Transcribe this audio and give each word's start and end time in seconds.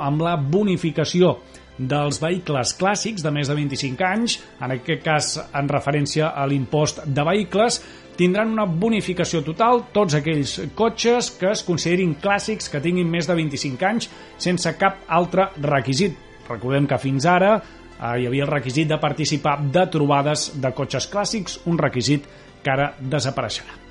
amb 0.00 0.22
la 0.24 0.36
bonificació 0.36 1.36
dels 1.78 2.20
vehicles 2.22 2.74
clàssics 2.78 3.24
de 3.24 3.32
més 3.34 3.50
de 3.50 3.56
25 3.58 4.06
anys, 4.06 4.38
en 4.62 4.74
aquest 4.76 5.02
cas 5.04 5.30
en 5.50 5.68
referència 5.70 6.30
a 6.30 6.46
l'impost 6.46 7.02
de 7.06 7.24
vehicles, 7.26 7.80
tindran 8.16 8.52
una 8.54 8.66
bonificació 8.66 9.42
total 9.42 9.88
tots 9.94 10.14
aquells 10.14 10.56
cotxes 10.78 11.32
que 11.40 11.50
es 11.50 11.64
considerin 11.66 12.14
clàssics 12.22 12.70
que 12.70 12.82
tinguin 12.82 13.10
més 13.10 13.26
de 13.26 13.34
25 13.34 13.88
anys 13.90 14.10
sense 14.38 14.76
cap 14.78 15.02
altre 15.08 15.50
requisit. 15.58 16.14
Recordem 16.48 16.86
que 16.86 17.00
fins 17.02 17.26
ara 17.26 17.56
eh, 17.56 18.20
hi 18.20 18.28
havia 18.28 18.46
el 18.46 18.52
requisit 18.54 18.90
de 18.90 19.00
participar 19.02 19.58
de 19.64 19.88
trobades 19.90 20.52
de 20.60 20.74
cotxes 20.76 21.10
clàssics, 21.10 21.62
un 21.66 21.80
requisit 21.80 22.28
que 22.62 22.70
ara 22.70 22.94
desapareixerà. 23.00 23.83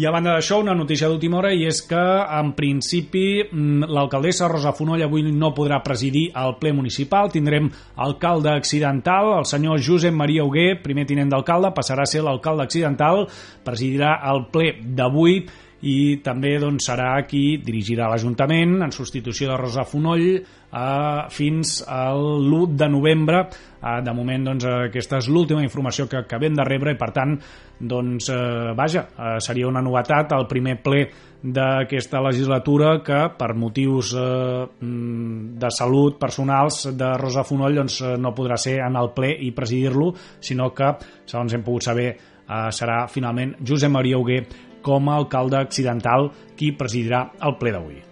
I 0.00 0.06
a 0.08 0.10
banda 0.14 0.32
d'això, 0.32 0.56
una 0.62 0.72
notícia 0.72 1.10
d'última 1.10 1.36
hora 1.36 1.50
i 1.52 1.66
és 1.68 1.82
que, 1.84 2.00
en 2.38 2.54
principi, 2.56 3.42
mm, 3.44 3.90
l'alcaldessa 3.92 4.48
Rosa 4.48 4.72
Fonoll 4.72 5.02
avui 5.04 5.26
no 5.28 5.50
podrà 5.52 5.82
presidir 5.84 6.30
el 6.40 6.54
ple 6.56 6.72
municipal. 6.72 7.28
Tindrem 7.28 7.68
alcalde 7.96 8.48
accidental, 8.48 9.34
el 9.40 9.44
senyor 9.44 9.78
Josep 9.78 10.14
Maria 10.14 10.46
Huguer, 10.46 10.80
primer 10.80 11.04
tinent 11.04 11.28
d'alcalde, 11.28 11.74
passarà 11.76 12.08
a 12.08 12.08
ser 12.08 12.22
l'alcalde 12.24 12.62
accidental, 12.62 13.26
presidirà 13.62 14.22
el 14.32 14.46
ple 14.50 14.72
d'avui 14.80 15.44
i 15.86 16.20
també 16.24 16.56
doncs, 16.60 16.84
serà 16.90 17.14
qui 17.28 17.60
dirigirà 17.64 18.10
l'Ajuntament 18.10 18.80
en 18.84 18.92
substitució 18.92 19.48
de 19.50 19.56
Rosa 19.56 19.86
Fonoll 19.88 20.26
eh, 20.36 21.22
fins 21.32 21.80
al 21.88 22.44
l'1 22.44 22.76
de 22.76 22.88
novembre. 22.92 23.40
Eh, 23.80 23.96
de 24.04 24.14
moment 24.16 24.44
doncs, 24.50 24.66
aquesta 24.90 25.20
és 25.22 25.30
l'última 25.32 25.64
informació 25.64 26.06
que 26.08 26.20
acabem 26.20 26.56
de 26.56 26.66
rebre 26.68 26.92
i 26.92 27.00
per 27.00 27.10
tant 27.16 27.38
doncs, 27.80 28.28
eh, 28.28 28.72
vaja, 28.76 29.06
eh, 29.16 29.36
seria 29.40 29.68
una 29.68 29.80
novetat 29.80 30.36
el 30.36 30.46
primer 30.50 30.76
ple 30.84 31.06
d'aquesta 31.40 32.20
legislatura 32.20 32.98
que 33.00 33.22
per 33.38 33.54
motius 33.56 34.12
eh, 34.12 34.66
de 34.80 35.70
salut 35.72 36.18
personals 36.20 36.90
de 36.92 37.14
Rosa 37.16 37.46
Fonoll 37.48 37.80
doncs, 37.80 38.02
no 38.20 38.36
podrà 38.36 38.60
ser 38.60 38.82
en 38.84 39.00
el 39.00 39.14
ple 39.16 39.32
i 39.32 39.54
presidir-lo, 39.56 40.12
sinó 40.44 40.74
que, 40.76 40.92
segons 41.24 41.56
hem 41.56 41.64
pogut 41.64 41.88
saber, 41.88 42.10
eh, 42.12 42.66
serà 42.68 43.06
finalment 43.08 43.56
Josep 43.64 43.96
Maria 43.96 44.18
Huguer 44.20 44.44
com 44.82 45.10
a 45.10 45.18
alcalde 45.22 45.60
accidental 45.60 46.30
qui 46.56 46.72
presidirà 46.76 47.26
el 47.40 47.58
ple 47.60 47.74
d'avui. 47.76 48.09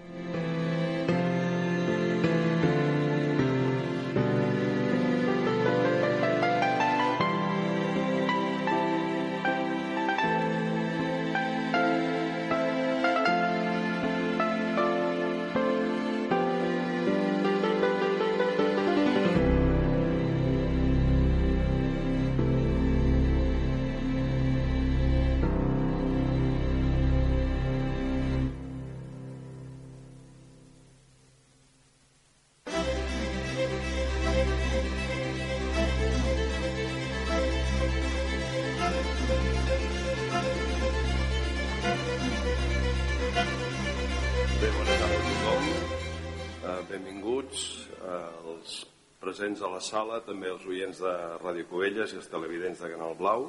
Oients 50.88 51.00
de 51.04 51.14
Ràdio 51.42 51.66
Covelles 51.68 52.12
i 52.14 52.16
els 52.16 52.28
televidents 52.32 52.80
de 52.80 52.88
Canal 52.88 53.14
Blau. 53.18 53.48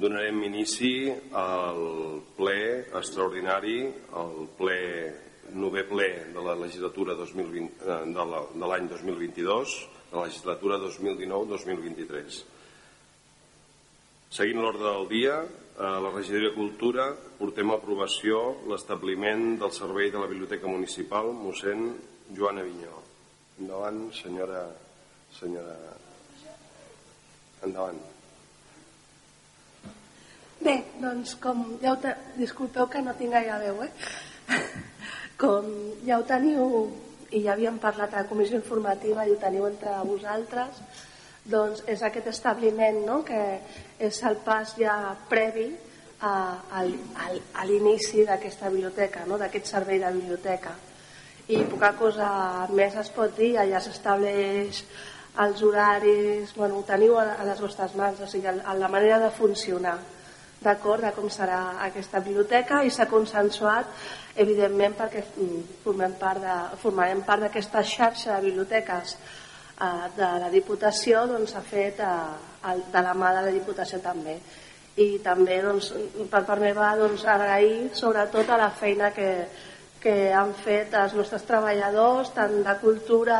Donarem 0.00 0.38
inici 0.46 1.10
al 1.36 2.22
ple 2.38 2.86
extraordinari, 2.96 3.82
al 4.16 4.48
ple 4.56 4.78
nové 5.52 5.84
ple 5.84 6.08
de 6.32 6.40
la 6.42 6.54
legislatura 6.56 7.14
2020, 7.14 7.84
eh, 7.84 8.00
de 8.14 8.24
la- 8.24 8.46
de 8.54 8.66
l'any 8.66 8.88
2022, 8.88 9.88
de 10.10 10.16
la 10.16 10.24
legislatura 10.24 10.78
2019-2023. 10.78 12.44
Seguint 14.30 14.60
l'ordre 14.60 14.82
del 14.90 15.08
dia, 15.08 15.44
a 15.78 16.00
la 16.00 16.10
regidoria 16.10 16.48
de 16.48 16.54
Cultura 16.54 17.14
portem 17.38 17.70
a 17.70 17.74
aprovació 17.74 18.56
l'establiment 18.68 19.58
del 19.58 19.72
servei 19.72 20.10
de 20.10 20.18
la 20.18 20.26
Biblioteca 20.26 20.66
Municipal 20.66 21.32
mossèn 21.32 21.94
Joan 22.34 22.58
Avinyó. 22.58 23.02
Endavant, 23.60 24.12
senyora... 24.12 24.70
senyora... 25.38 26.03
Endavant. 27.64 28.02
Bé, 30.64 30.78
doncs 31.00 31.34
com 31.42 31.64
ja 31.82 31.92
ho 31.92 31.98
te... 32.00 32.14
disculpeu 32.38 32.88
que 32.88 33.02
no 33.04 33.12
tinc 33.18 33.34
gaire 33.36 33.58
veu, 33.66 33.82
eh? 33.84 33.90
Com 35.42 35.66
ja 36.06 36.20
ho 36.20 36.24
teniu 36.28 36.68
i 37.34 37.42
ja 37.44 37.52
havíem 37.54 37.80
parlat 37.82 38.14
a 38.14 38.22
la 38.22 38.28
comissió 38.30 38.56
informativa 38.60 39.26
i 39.26 39.34
ho 39.34 39.40
teniu 39.42 39.66
entre 39.66 39.96
vosaltres, 40.06 40.78
doncs 41.44 41.82
és 41.90 42.02
aquest 42.02 42.30
establiment 42.30 43.02
no? 43.04 43.18
que 43.26 43.40
és 43.98 44.20
el 44.24 44.38
pas 44.46 44.72
ja 44.78 44.94
previ 45.28 45.66
a, 46.20 46.30
a, 46.30 46.84
a, 46.84 47.26
a 47.60 47.66
l'inici 47.68 48.24
d'aquesta 48.24 48.70
biblioteca, 48.72 49.26
no? 49.28 49.38
d'aquest 49.40 49.68
servei 49.74 50.00
de 50.00 50.12
biblioteca. 50.14 50.76
I 51.52 51.60
poca 51.68 51.92
cosa 51.98 52.28
més 52.72 52.94
es 52.96 53.10
pot 53.12 53.34
dir, 53.36 53.56
allà 53.60 53.82
s'estableix 53.84 54.80
els 55.42 55.62
horaris, 55.66 56.52
bueno, 56.54 56.78
ho 56.78 56.82
teniu 56.86 57.16
a, 57.18 57.24
a 57.40 57.44
les 57.48 57.60
vostres 57.60 57.94
mans, 57.98 58.20
o 58.22 58.26
sigui, 58.30 58.46
a 58.46 58.74
la 58.78 58.88
manera 58.88 59.18
de 59.18 59.30
funcionar 59.34 59.96
d'acord 60.64 61.02
de 61.04 61.10
com 61.12 61.26
serà 61.28 61.74
aquesta 61.84 62.20
biblioteca 62.24 62.78
i 62.86 62.90
s'ha 62.90 63.04
consensuat 63.10 63.84
evidentment 64.40 64.94
perquè 64.96 65.20
mm, 65.36 65.58
formem 65.84 66.14
part 66.20 66.40
de, 66.40 66.54
formarem 66.80 67.20
part 67.26 67.42
d'aquesta 67.44 67.82
xarxa 67.84 68.38
de 68.38 68.46
biblioteques 68.46 69.16
eh, 69.16 70.06
de 70.16 70.30
la 70.40 70.48
Diputació 70.54 71.26
doncs 71.28 71.52
s'ha 71.52 71.60
fet 71.66 72.00
eh, 72.00 72.14
el- 72.70 72.84
de 72.94 73.02
la 73.04 73.12
mà 73.14 73.34
de 73.36 73.42
la 73.48 73.52
Diputació 73.52 74.00
també. 74.00 74.38
I 74.96 75.18
també 75.18 75.58
doncs, 75.60 75.90
per 76.30 76.44
part 76.46 76.62
meva 76.62 76.92
doncs, 76.96 77.26
agrair 77.26 77.90
sobretot 77.92 78.48
a 78.54 78.56
la 78.62 78.70
feina 78.70 79.10
que, 79.10 79.28
que 80.04 80.34
han 80.36 80.52
fet 80.60 80.92
els 81.00 81.14
nostres 81.16 81.46
treballadors 81.48 82.34
tant 82.36 82.58
de 82.66 82.74
cultura 82.82 83.38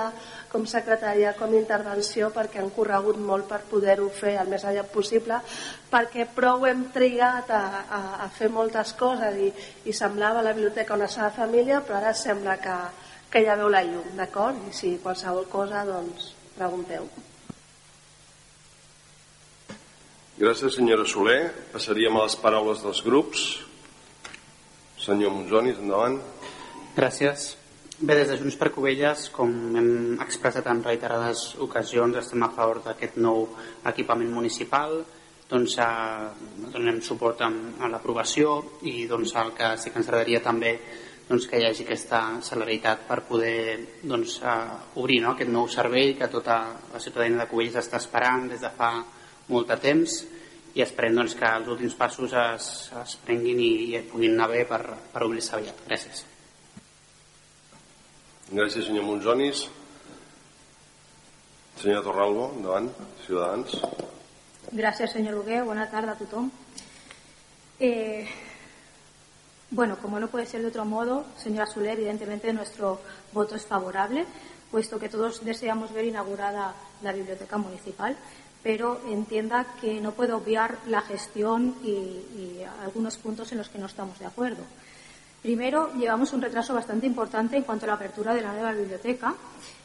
com 0.53 0.65
secretaria 0.71 1.35
com 1.37 1.53
intervenció 1.59 2.31
perquè 2.33 2.63
han 2.63 2.71
corregut 2.73 3.19
molt 3.21 3.49
per 3.51 3.61
poder-ho 3.69 4.09
fer 4.15 4.37
el 4.41 4.49
més 4.53 4.65
aviat 4.65 4.89
possible 4.95 5.41
perquè 5.91 6.25
prou 6.35 6.65
hem 6.69 6.87
trigat 6.95 7.53
a, 7.53 7.65
a, 7.85 8.01
a 8.25 8.31
fer 8.33 8.49
moltes 8.55 8.95
coses 8.97 9.37
i, 9.37 9.51
i 9.85 9.93
semblava 9.93 10.47
la 10.47 10.55
biblioteca 10.57 10.97
una 10.97 11.11
sola 11.11 11.29
família 11.37 11.83
però 11.85 12.01
ara 12.01 12.15
sembla 12.17 12.57
que, 12.65 12.79
que 13.29 13.45
ja 13.45 13.59
veu 13.61 13.69
la 13.69 13.85
llum 13.85 14.17
d'acord? 14.17 14.65
i 14.71 14.73
si 14.73 14.97
qualsevol 15.05 15.47
cosa 15.53 15.85
doncs 15.85 16.33
pregunteu 16.57 17.11
Gràcies, 20.35 20.75
senyora 20.75 21.05
Soler. 21.07 21.53
Passaríem 21.71 22.17
a 22.19 22.25
les 22.25 22.35
paraules 22.43 22.81
dels 22.83 23.05
grups. 23.07 23.43
Senyor 24.99 25.31
Monzonis, 25.31 25.79
endavant. 25.79 26.17
Gràcies. 26.95 27.57
Bé, 27.99 28.15
des 28.15 28.29
de 28.31 28.37
Junts 28.39 28.55
per 28.59 28.69
Covelles, 28.71 29.25
com 29.35 29.51
hem 29.79 30.19
expressat 30.23 30.67
en 30.71 30.83
reiterades 30.83 31.41
ocasions, 31.63 32.17
estem 32.21 32.43
a 32.47 32.49
favor 32.55 32.81
d'aquest 32.85 33.17
nou 33.23 33.49
equipament 33.91 34.31
municipal, 34.31 35.01
doncs 35.51 35.75
eh, 35.83 35.89
donem 36.75 37.01
suport 37.03 37.43
amb, 37.47 37.81
a 37.83 37.91
l'aprovació 37.91 38.55
i 38.87 39.09
doncs 39.11 39.35
el 39.43 39.51
que 39.59 39.73
sí 39.79 39.91
que 39.91 39.99
ens 40.01 40.11
agradaria 40.11 40.43
també 40.45 40.75
doncs, 41.29 41.49
que 41.51 41.59
hi 41.59 41.67
hagi 41.67 41.83
aquesta 41.83 42.21
celeritat 42.47 43.07
per 43.09 43.21
poder 43.27 43.79
doncs, 44.03 44.37
eh, 44.43 44.55
obrir 45.03 45.19
no? 45.25 45.33
aquest 45.35 45.51
nou 45.51 45.67
servei 45.71 46.15
que 46.19 46.31
tota 46.31 46.61
la 46.93 47.03
ciutadania 47.03 47.43
de 47.43 47.49
Covelles 47.51 47.81
està 47.83 47.99
esperant 48.03 48.47
des 48.53 48.63
de 48.63 48.71
fa 48.79 48.93
molt 49.49 49.71
de 49.71 49.81
temps 49.83 50.21
i 50.75 50.83
esperem 50.87 51.19
doncs, 51.19 51.35
que 51.39 51.51
els 51.59 51.75
últims 51.75 51.99
passos 51.99 52.39
es, 52.45 52.71
es 53.03 53.19
prenguin 53.27 53.59
i, 53.63 53.75
i 53.95 54.07
puguin 54.11 54.39
anar 54.39 54.51
bé 54.55 54.63
per, 54.71 54.85
per 55.11 55.27
obrir-se 55.27 55.59
aviat. 55.59 55.85
Gràcies. 55.91 56.25
Gràcies, 58.53 58.85
senyor 58.85 59.07
Monzonis. 59.09 59.65
Senyor 61.81 62.03
Torralbo, 62.05 62.51
endavant, 62.59 62.91
Ciutadans. 63.25 63.73
Gracias, 64.71 65.13
señor 65.13 65.37
Hugué. 65.37 65.63
Buenas 65.63 65.91
tardes 65.91 66.11
a 66.11 66.19
tothom. 66.19 66.51
Eh, 67.81 68.29
bueno, 69.71 69.97
como 69.97 70.21
no 70.21 70.29
puede 70.29 70.45
ser 70.45 70.61
de 70.61 70.69
otro 70.69 70.85
modo, 70.85 71.25
señora 71.39 71.67
Soler, 71.67 71.99
evidentemente 71.99 72.53
nuestro 72.53 73.01
voto 73.33 73.57
es 73.57 73.65
favorable, 73.65 74.27
puesto 74.71 74.99
que 74.99 75.09
todos 75.09 75.43
deseamos 75.43 75.93
ver 75.93 76.05
inaugurada 76.05 76.75
la 77.03 77.13
biblioteca 77.13 77.57
municipal, 77.57 78.15
pero 78.63 79.01
entienda 79.09 79.67
que 79.81 80.01
no 80.03 80.13
puedo 80.13 80.37
obviar 80.37 80.79
la 80.87 81.01
gestión 81.01 81.77
y 81.83 82.63
algunos 82.83 83.17
puntos 83.17 83.51
en 83.53 83.59
los 83.59 83.71
que 83.71 83.79
no 83.79 83.87
estamos 83.87 84.19
de 84.19 84.27
acuerdo. 84.27 84.65
Primero, 85.45 85.93
llevamos 85.99 86.33
un 86.33 86.41
retraso 86.41 86.73
bastante 86.73 87.07
importante 87.07 87.55
en 87.59 87.65
cuanto 87.65 87.85
a 87.85 87.89
la 87.89 87.95
apertura 87.97 88.33
de 88.33 88.41
la 88.41 88.55
nueva 88.55 88.73
biblioteca 88.73 89.35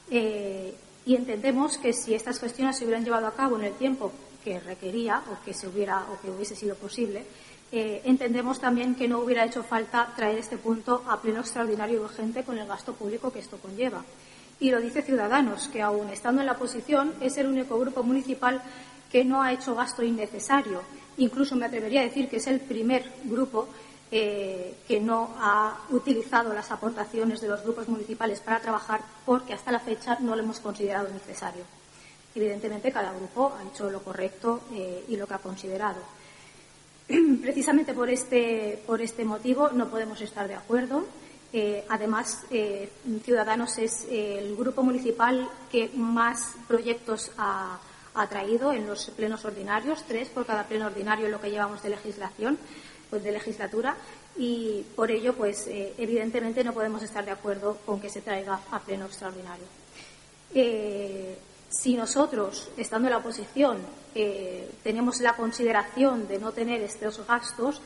eh, 0.09 0.73
y 1.05 1.15
entendemos 1.17 1.77
que 1.77 1.91
si 1.91 2.13
estas 2.13 2.39
gestiones 2.39 2.77
se 2.77 2.85
hubieran 2.85 3.03
llevado 3.03 3.27
a 3.27 3.35
cabo 3.35 3.57
en 3.57 3.65
el 3.65 3.73
tiempo 3.73 4.13
que 4.41 4.61
requería 4.61 5.21
o 5.29 5.43
que 5.43 5.53
se 5.53 5.67
hubiera 5.67 6.05
o 6.13 6.21
que 6.21 6.31
hubiese 6.31 6.55
sido 6.55 6.75
posible, 6.75 7.25
eh, 7.73 7.99
entendemos 8.05 8.61
también 8.61 8.95
que 8.95 9.09
no 9.09 9.19
hubiera 9.19 9.43
hecho 9.43 9.61
falta 9.61 10.13
traer 10.15 10.37
este 10.37 10.55
punto 10.55 11.03
a 11.09 11.21
pleno 11.21 11.41
extraordinario 11.41 11.99
y 11.99 12.03
urgente 12.05 12.45
con 12.45 12.57
el 12.57 12.65
gasto 12.65 12.93
público 12.93 13.29
que 13.29 13.39
esto 13.39 13.57
conlleva. 13.57 14.05
Y 14.61 14.71
lo 14.71 14.79
dice 14.79 15.01
Ciudadanos, 15.01 15.67
que 15.67 15.81
aún 15.81 16.07
estando 16.07 16.39
en 16.39 16.47
la 16.47 16.53
oposición 16.53 17.15
es 17.19 17.37
el 17.37 17.47
único 17.47 17.77
grupo 17.77 18.01
municipal 18.01 18.61
que 19.11 19.25
no 19.25 19.43
ha 19.43 19.51
hecho 19.51 19.75
gasto 19.75 20.03
innecesario. 20.03 20.83
Incluso 21.17 21.57
me 21.57 21.65
atrevería 21.65 21.99
a 21.99 22.05
decir 22.05 22.29
que 22.29 22.37
es 22.37 22.47
el 22.47 22.61
primer 22.61 23.11
grupo 23.25 23.67
eh, 24.11 24.73
que 24.87 24.99
no 24.99 25.35
ha 25.37 25.77
utilizado 25.91 26.51
las 26.51 26.71
aportaciones 26.71 27.41
de 27.41 27.47
los 27.47 27.61
grupos 27.61 27.87
municipales 27.87 28.39
para 28.39 28.59
trabajar 28.59 29.01
porque 29.23 29.53
hasta 29.53 29.71
la 29.71 29.79
fecha 29.79 30.17
no 30.19 30.35
lo 30.35 30.41
hemos 30.41 30.59
considerado 30.59 31.09
necesario. 31.09 31.63
Evidentemente, 32.33 32.91
cada 32.91 33.13
grupo 33.13 33.53
ha 33.55 33.67
hecho 33.67 33.87
lo 33.91 34.01
correcto 34.01 34.61
eh, 34.73 35.05
y 35.09 35.15
lo 35.15 35.27
que 35.27 35.35
ha 35.35 35.37
considerado. 35.37 36.01
Precisamente 37.41 37.93
por 37.93 38.09
este, 38.09 38.81
por 38.87 38.99
este 38.99 39.23
motivo 39.25 39.69
no 39.69 39.89
podemos 39.89 40.19
estar 40.21 40.47
de 40.47 40.55
acuerdo. 40.55 41.05
Eh, 41.53 41.85
además, 41.87 42.45
Ciudadanos 43.23 43.77
es 43.77 44.07
el 44.09 44.55
grupo 44.55 44.81
municipal 44.81 45.47
que 45.71 45.91
más 45.93 46.55
proyectos 46.67 47.31
ha, 47.37 47.77
ha 48.15 48.27
traído 48.27 48.73
en 48.73 48.87
los 48.87 49.11
plenos 49.11 49.45
ordinarios, 49.45 50.03
tres 50.07 50.29
por 50.29 50.47
cada 50.47 50.63
pleno 50.67 50.87
ordinario 50.87 51.27
en 51.27 51.31
lo 51.31 51.39
que 51.39 51.51
llevamos 51.51 51.83
de 51.83 51.89
legislación 51.89 52.57
pues, 53.09 53.23
de 53.23 53.31
legislatura 53.31 53.95
y 54.37 54.85
por 54.95 55.11
ello, 55.11 55.33
pues 55.33 55.67
eh, 55.67 55.93
evidentemente 55.97 56.63
no 56.63 56.73
podemos 56.73 57.03
estar 57.03 57.25
de 57.25 57.31
acuerdo 57.31 57.77
con 57.85 57.99
que 57.99 58.09
se 58.09 58.21
traiga 58.21 58.59
a 58.71 58.79
pleno 58.79 59.05
extraordinario. 59.05 59.65
Eh, 60.53 61.37
si 61.69 61.95
nosotros, 61.95 62.69
estando 62.77 63.07
en 63.07 63.13
la 63.13 63.17
oposición, 63.17 63.79
eh, 64.15 64.71
tenemos 64.83 65.19
la 65.19 65.35
consideración 65.35 66.27
de 66.27 66.39
no 66.39 66.51
tener 66.51 66.81
estos 66.81 67.25
gastos, 67.27 67.81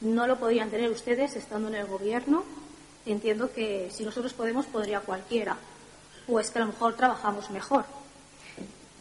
no 0.00 0.26
lo 0.26 0.38
podrían 0.38 0.70
tener 0.70 0.90
ustedes 0.90 1.36
estando 1.36 1.68
en 1.68 1.74
el 1.74 1.86
gobierno. 1.86 2.44
Entiendo 3.04 3.52
que 3.52 3.90
si 3.92 4.04
nosotros 4.04 4.32
podemos, 4.32 4.66
podría 4.66 5.00
cualquiera. 5.00 5.56
O 6.28 6.40
es 6.40 6.50
que 6.50 6.58
a 6.58 6.62
lo 6.62 6.68
mejor 6.68 6.94
trabajamos 6.96 7.50
mejor. 7.50 7.84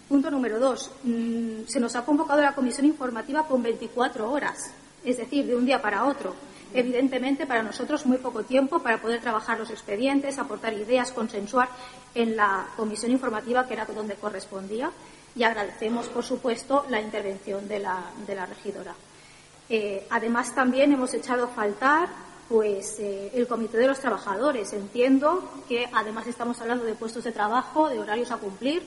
Punto 0.09 0.31
número 0.31 0.59
dos. 0.59 0.91
Mm, 1.03 1.65
se 1.67 1.79
nos 1.79 1.95
ha 1.95 2.05
convocado 2.05 2.41
la 2.41 2.53
comisión 2.53 2.85
informativa 2.85 3.47
con 3.47 3.63
24 3.63 4.31
horas 4.31 4.57
es 5.05 5.17
decir, 5.17 5.45
de 5.45 5.55
un 5.55 5.65
día 5.65 5.81
para 5.81 6.05
otro. 6.05 6.35
Evidentemente, 6.73 7.45
para 7.45 7.63
nosotros 7.63 8.05
muy 8.05 8.17
poco 8.17 8.43
tiempo 8.43 8.79
para 8.79 9.01
poder 9.01 9.21
trabajar 9.21 9.57
los 9.57 9.69
expedientes, 9.69 10.37
aportar 10.37 10.73
ideas, 10.73 11.11
consensuar 11.11 11.69
en 12.13 12.35
la 12.35 12.67
comisión 12.75 13.11
informativa, 13.11 13.65
que 13.65 13.75
era 13.75 13.85
donde 13.85 14.15
correspondía, 14.15 14.91
y 15.35 15.43
agradecemos, 15.43 16.07
por 16.07 16.23
supuesto, 16.23 16.85
la 16.89 16.99
intervención 16.99 17.67
de 17.67 17.79
la, 17.79 18.45
regidora. 18.47 18.93
Eh, 19.69 20.05
además, 20.09 20.53
también 20.53 20.91
hemos 20.91 21.13
echado 21.13 21.45
a 21.45 21.47
faltar 21.47 22.09
pues, 22.49 22.99
eh, 22.99 23.31
el 23.33 23.47
Comité 23.47 23.77
de 23.77 23.87
los 23.87 23.99
Trabajadores. 23.99 24.73
Entiendo 24.73 25.49
que, 25.67 25.89
además, 25.93 26.27
estamos 26.27 26.59
hablando 26.61 26.83
de 26.83 26.95
puestos 26.95 27.23
de 27.23 27.31
trabajo, 27.31 27.89
de 27.89 27.99
horarios 27.99 28.31
a 28.31 28.37
cumplir 28.37 28.83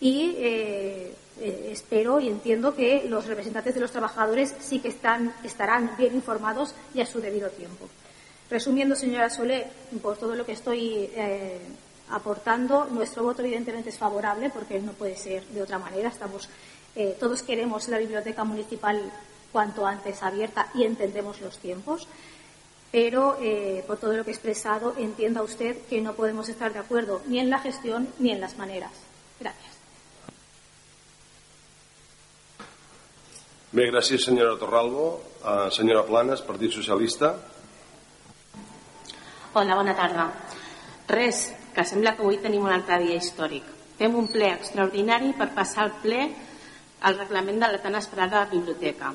y 0.00 0.34
eh, 0.38 1.14
eh, 1.40 1.70
espero 1.72 2.20
y 2.20 2.28
entiendo 2.28 2.74
que 2.74 3.04
los 3.08 3.26
representantes 3.26 3.74
de 3.74 3.80
los 3.80 3.90
trabajadores 3.90 4.54
sí 4.60 4.80
que 4.80 4.88
están, 4.88 5.34
estarán 5.42 5.96
bien 5.96 6.14
informados 6.14 6.74
y 6.94 7.00
a 7.00 7.06
su 7.06 7.20
debido 7.20 7.48
tiempo. 7.50 7.88
Resumiendo, 8.50 8.94
señora 8.94 9.30
Solé, 9.30 9.66
por 10.02 10.18
todo 10.18 10.36
lo 10.36 10.44
que 10.44 10.52
estoy 10.52 11.10
eh, 11.14 11.58
aportando, 12.10 12.84
nuestro 12.84 13.22
voto 13.22 13.42
evidentemente 13.42 13.88
es 13.88 13.98
favorable 13.98 14.50
porque 14.50 14.78
no 14.80 14.92
puede 14.92 15.16
ser 15.16 15.44
de 15.46 15.62
otra 15.62 15.78
manera. 15.78 16.12
Eh, 16.94 17.16
todos 17.18 17.42
queremos 17.42 17.88
la 17.88 17.98
biblioteca 17.98 18.44
municipal 18.44 19.00
cuanto 19.50 19.86
antes 19.86 20.22
abierta 20.22 20.68
y 20.74 20.84
entendemos 20.84 21.40
los 21.40 21.56
tiempos. 21.58 22.06
Pero 22.90 23.38
por 23.86 23.96
todo 23.96 24.12
lo 24.12 24.22
que 24.22 24.32
he 24.32 24.34
expresado, 24.34 24.94
entienda 24.98 25.42
usted 25.42 25.78
que 25.88 26.02
no 26.02 26.12
podemos 26.12 26.50
estar 26.50 26.74
de 26.74 26.80
acuerdo 26.80 27.22
ni 27.26 27.38
en 27.38 27.48
la 27.48 27.58
gestión 27.58 28.06
ni 28.18 28.32
en 28.32 28.40
las 28.42 28.58
maneras. 28.58 28.92
Gracias. 29.40 29.71
Bé, 33.72 33.86
gràcies 33.88 34.20
senyora 34.26 34.58
Torralbo. 34.60 35.04
Uh, 35.40 35.70
senyora 35.72 36.02
Planes, 36.04 36.42
Partit 36.44 36.74
Socialista. 36.74 37.30
Hola, 39.56 39.78
bona 39.78 39.94
tarda. 39.96 40.26
Res, 41.08 41.38
que 41.72 41.84
sembla 41.88 42.12
que 42.12 42.20
avui 42.20 42.36
tenim 42.42 42.66
un 42.66 42.74
altre 42.74 42.98
dia 43.00 43.16
històric. 43.16 43.70
Fem 43.96 44.18
un 44.20 44.28
ple 44.28 44.50
extraordinari 44.58 45.32
per 45.38 45.46
passar 45.56 45.86
al 45.86 45.94
ple 46.02 46.26
al 47.08 47.16
reglament 47.16 47.62
de 47.64 47.70
la 47.72 47.80
tan 47.80 47.96
esperada 47.96 48.44
biblioteca. 48.52 49.14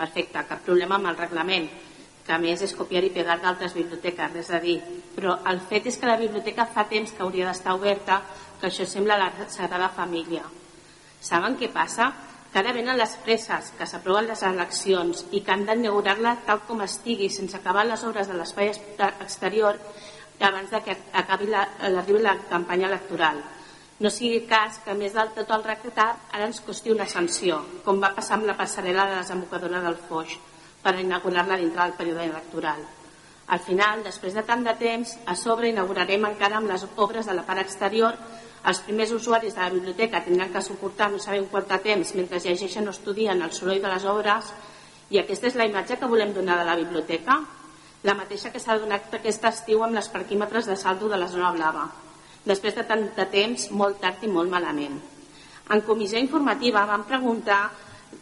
Perfecte, 0.00 0.42
cap 0.50 0.66
problema 0.66 0.98
amb 0.98 1.12
el 1.12 1.20
reglament, 1.22 1.70
que 2.26 2.34
a 2.34 2.40
més 2.42 2.66
és 2.66 2.74
copiar 2.74 3.04
i 3.06 3.12
pegar 3.14 3.38
d'altres 3.38 3.78
biblioteques, 3.78 4.34
res 4.34 4.50
a 4.50 4.58
dir. 4.66 4.80
Però 5.14 5.38
el 5.46 5.62
fet 5.70 5.86
és 5.86 6.00
que 6.02 6.10
la 6.10 6.18
biblioteca 6.18 6.66
fa 6.74 6.88
temps 6.90 7.14
que 7.14 7.22
hauria 7.22 7.46
d'estar 7.52 7.78
oberta, 7.78 8.18
que 8.58 8.66
això 8.66 8.82
sembla 8.82 9.22
la 9.22 9.30
Sagrada 9.46 9.94
Família. 9.94 10.42
Saben 11.22 11.54
què 11.54 11.70
passa? 11.70 12.10
Que 12.52 12.60
ara 12.60 12.74
venen 12.76 12.98
les 13.00 13.16
presses, 13.24 13.72
que 13.78 13.86
s'aproven 13.88 14.28
les 14.28 14.42
eleccions 14.44 15.24
i 15.32 15.40
que 15.40 15.54
han 15.54 15.64
d'inaugurar-la 15.64 16.36
tal 16.46 16.60
com 16.68 16.82
estigui, 16.84 17.30
sense 17.32 17.56
acabar 17.56 17.86
les 17.88 18.04
obres 18.04 18.28
de 18.28 18.36
l'espai 18.36 18.68
exterior 18.68 19.80
abans 20.42 20.70
de 20.70 20.80
que 20.82 20.96
acabi 21.12 21.46
la, 21.46 21.68
la 21.88 22.38
campanya 22.50 22.88
electoral. 22.88 23.42
No 24.00 24.10
sigui 24.10 24.46
cas 24.50 24.80
que, 24.84 24.94
més 24.98 25.14
del 25.14 25.30
tot 25.36 25.50
el 25.54 25.62
retard, 25.62 26.18
ara 26.32 26.48
ens 26.48 26.60
costi 26.66 26.90
una 26.90 27.06
sanció, 27.06 27.60
com 27.84 28.00
va 28.02 28.10
passar 28.16 28.36
amb 28.36 28.48
la 28.50 28.56
passarel·la 28.58 29.06
de 29.08 29.20
desembocadora 29.20 29.80
del 29.84 29.96
Foix, 30.08 30.34
per 30.82 30.98
inaugurar-la 30.98 31.56
dintre 31.60 31.84
del 31.84 31.94
període 31.94 32.26
electoral. 32.26 32.82
Al 33.46 33.60
final, 33.60 34.02
després 34.02 34.34
de 34.34 34.42
tant 34.42 34.64
de 34.64 34.74
temps, 34.80 35.14
a 35.26 35.36
sobre 35.36 35.70
inaugurarem 35.70 36.24
encara 36.26 36.58
amb 36.58 36.70
les 36.72 36.84
obres 36.96 37.26
de 37.26 37.36
la 37.36 37.46
part 37.46 37.62
exterior 37.62 38.18
els 38.70 38.80
primers 38.86 39.10
usuaris 39.10 39.56
de 39.56 39.60
la 39.60 39.70
biblioteca 39.74 40.20
tindran 40.22 40.52
que 40.52 40.62
suportar 40.62 41.08
no 41.10 41.18
sabem 41.18 41.48
quant 41.50 41.66
de 41.66 41.78
temps 41.82 42.12
mentre 42.14 42.38
llegeixen 42.44 42.86
o 42.86 42.92
estudien 42.94 43.42
el 43.42 43.50
soroll 43.56 43.82
de 43.82 43.90
les 43.90 44.04
obres 44.06 44.52
i 45.10 45.18
aquesta 45.18 45.48
és 45.50 45.56
la 45.58 45.66
imatge 45.66 45.98
que 45.98 46.08
volem 46.08 46.30
donar 46.32 46.60
de 46.60 46.68
la 46.68 46.76
biblioteca, 46.78 47.40
la 48.02 48.14
mateixa 48.18 48.52
que 48.52 48.62
s'ha 48.62 48.78
donat 48.78 49.12
aquest 49.18 49.44
estiu 49.50 49.82
amb 49.82 49.98
les 49.98 50.08
parquímetres 50.08 50.70
de 50.70 50.76
saldo 50.76 51.10
de 51.10 51.18
la 51.18 51.28
zona 51.28 51.50
blava, 51.56 51.88
després 52.44 52.78
de 52.78 52.84
tant 52.86 53.02
de 53.16 53.26
temps, 53.34 53.66
molt 53.70 53.98
tard 54.00 54.22
i 54.22 54.30
molt 54.30 54.50
malament. 54.50 54.96
En 55.70 55.82
comissió 55.86 56.22
informativa 56.22 56.86
vam 56.86 57.04
preguntar 57.10 57.60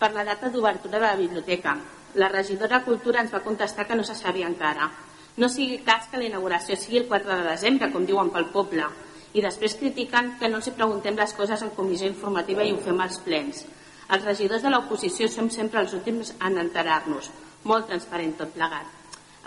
per 0.01 0.11
la 0.17 0.25
data 0.25 0.49
d'obertura 0.49 0.99
de 0.99 1.07
la 1.07 1.17
biblioteca. 1.21 1.77
La 2.15 2.29
regidora 2.29 2.79
de 2.79 2.85
Cultura 2.85 3.21
ens 3.21 3.33
va 3.33 3.45
contestar 3.45 3.87
que 3.87 3.95
no 3.95 4.05
se 4.05 4.17
sabia 4.19 4.49
encara. 4.49 4.91
No 5.37 5.49
sigui 5.49 5.79
cas 5.87 6.09
que 6.11 6.19
la 6.19 6.27
inauguració 6.27 6.77
sigui 6.77 7.05
el 7.05 7.09
4 7.09 7.37
de 7.37 7.49
desembre, 7.53 7.93
com 7.93 8.05
diuen 8.07 8.33
pel 8.35 8.51
poble, 8.53 8.89
i 9.33 9.43
després 9.45 9.77
critiquen 9.79 10.35
que 10.41 10.49
no 10.49 10.59
els 10.59 10.71
preguntem 10.75 11.19
les 11.19 11.35
coses 11.39 11.63
en 11.63 11.71
comissió 11.77 12.09
informativa 12.11 12.65
i 12.67 12.73
ho 12.73 12.81
fem 12.83 12.99
als 13.01 13.21
plens. 13.25 13.65
Els 14.11 14.25
regidors 14.27 14.65
de 14.65 14.73
l'oposició 14.73 15.29
som 15.31 15.51
sempre 15.55 15.81
els 15.85 15.95
últims 15.95 16.33
en 16.41 16.59
enterar-nos. 16.59 17.31
Molt 17.71 17.87
transparent 17.91 18.35
tot 18.41 18.51
plegat. 18.57 18.89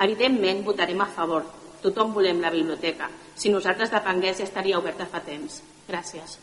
Evidentment 0.05 0.63
votarem 0.63 1.01
a 1.03 1.09
favor. 1.11 1.43
Tothom 1.83 2.13
volem 2.15 2.39
la 2.39 2.51
biblioteca. 2.53 3.09
Si 3.35 3.51
nosaltres 3.51 3.91
depengués 3.91 4.39
ja 4.39 4.47
estaria 4.47 4.79
oberta 4.79 5.05
fa 5.09 5.19
temps. 5.25 5.59
Gràcies. 5.89 6.37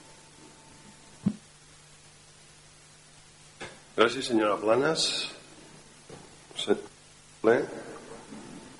Gràcies, 3.97 4.29
senyora 4.29 4.57
Planes. 4.61 5.07
Ple? 7.41 7.57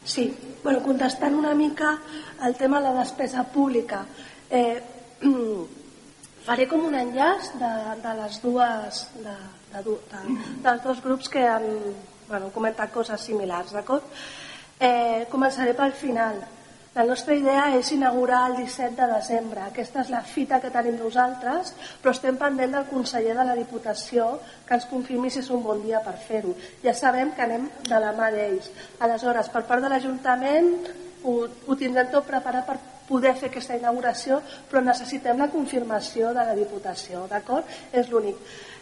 Sí, 0.05 0.27
bueno, 0.63 0.83
contestant 0.85 1.35
una 1.37 1.55
mica 1.55 1.99
el 2.45 2.57
tema 2.57 2.81
de 2.81 2.89
la 2.91 3.01
despesa 3.01 3.45
pública. 3.45 4.05
Eh, 4.51 4.83
faré 6.47 6.67
com 6.67 6.83
un 6.89 6.95
enllaç 6.99 7.53
de, 7.61 7.73
de 8.03 8.15
les 8.19 8.39
dues 8.43 9.03
de, 9.23 9.35
de, 9.75 9.83
de, 10.11 10.23
dels 10.65 10.83
dos 10.83 11.03
grups 11.05 11.31
que 11.31 11.45
han 11.47 11.67
bueno, 12.27 12.49
comentat 12.55 12.91
coses 12.91 13.23
similars, 13.23 13.71
d'acord? 13.77 14.07
Eh, 14.81 15.29
començaré 15.31 15.77
pel 15.79 15.95
final. 15.95 16.41
La 16.91 17.05
nostra 17.07 17.37
idea 17.39 17.69
és 17.79 17.93
inaugurar 17.95 18.41
el 18.49 18.57
17 18.65 18.97
de 18.99 19.07
desembre. 19.13 19.63
Aquesta 19.63 20.01
és 20.03 20.09
la 20.11 20.25
fita 20.27 20.59
que 20.59 20.73
tenim 20.75 20.97
nosaltres, 20.99 21.71
però 22.03 22.11
estem 22.11 22.39
pendent 22.41 22.75
del 22.75 22.89
conseller 22.91 23.37
de 23.39 23.45
la 23.47 23.55
Diputació 23.55 24.33
que 24.67 24.75
ens 24.75 24.89
confirmi 24.91 25.31
si 25.31 25.39
és 25.45 25.51
un 25.55 25.63
bon 25.63 25.85
dia 25.85 26.03
per 26.03 26.17
fer-ho. 26.25 26.57
Ja 26.83 26.97
sabem 26.99 27.31
que 27.37 27.47
anem 27.47 27.71
de 27.87 28.03
la 28.03 28.11
mà 28.19 28.33
d'ells. 28.35 28.73
Aleshores, 28.99 29.53
per 29.55 29.63
part 29.71 29.87
de 29.87 29.93
l'Ajuntament 29.93 30.73
ho, 31.23 31.37
ho 31.47 31.79
tindrem 31.79 32.11
tot 32.11 32.27
preparat 32.27 32.67
per 32.67 32.81
poder 33.11 33.35
fer 33.37 33.51
aquesta 33.51 33.79
inauguració, 33.79 34.41
però 34.71 34.85
necessitem 34.87 35.39
la 35.43 35.51
confirmació 35.53 36.35
de 36.37 36.47
la 36.47 36.59
Diputació, 36.59 37.27
d'acord? 37.31 37.67
És 37.93 38.09
l'únic. 38.09 38.39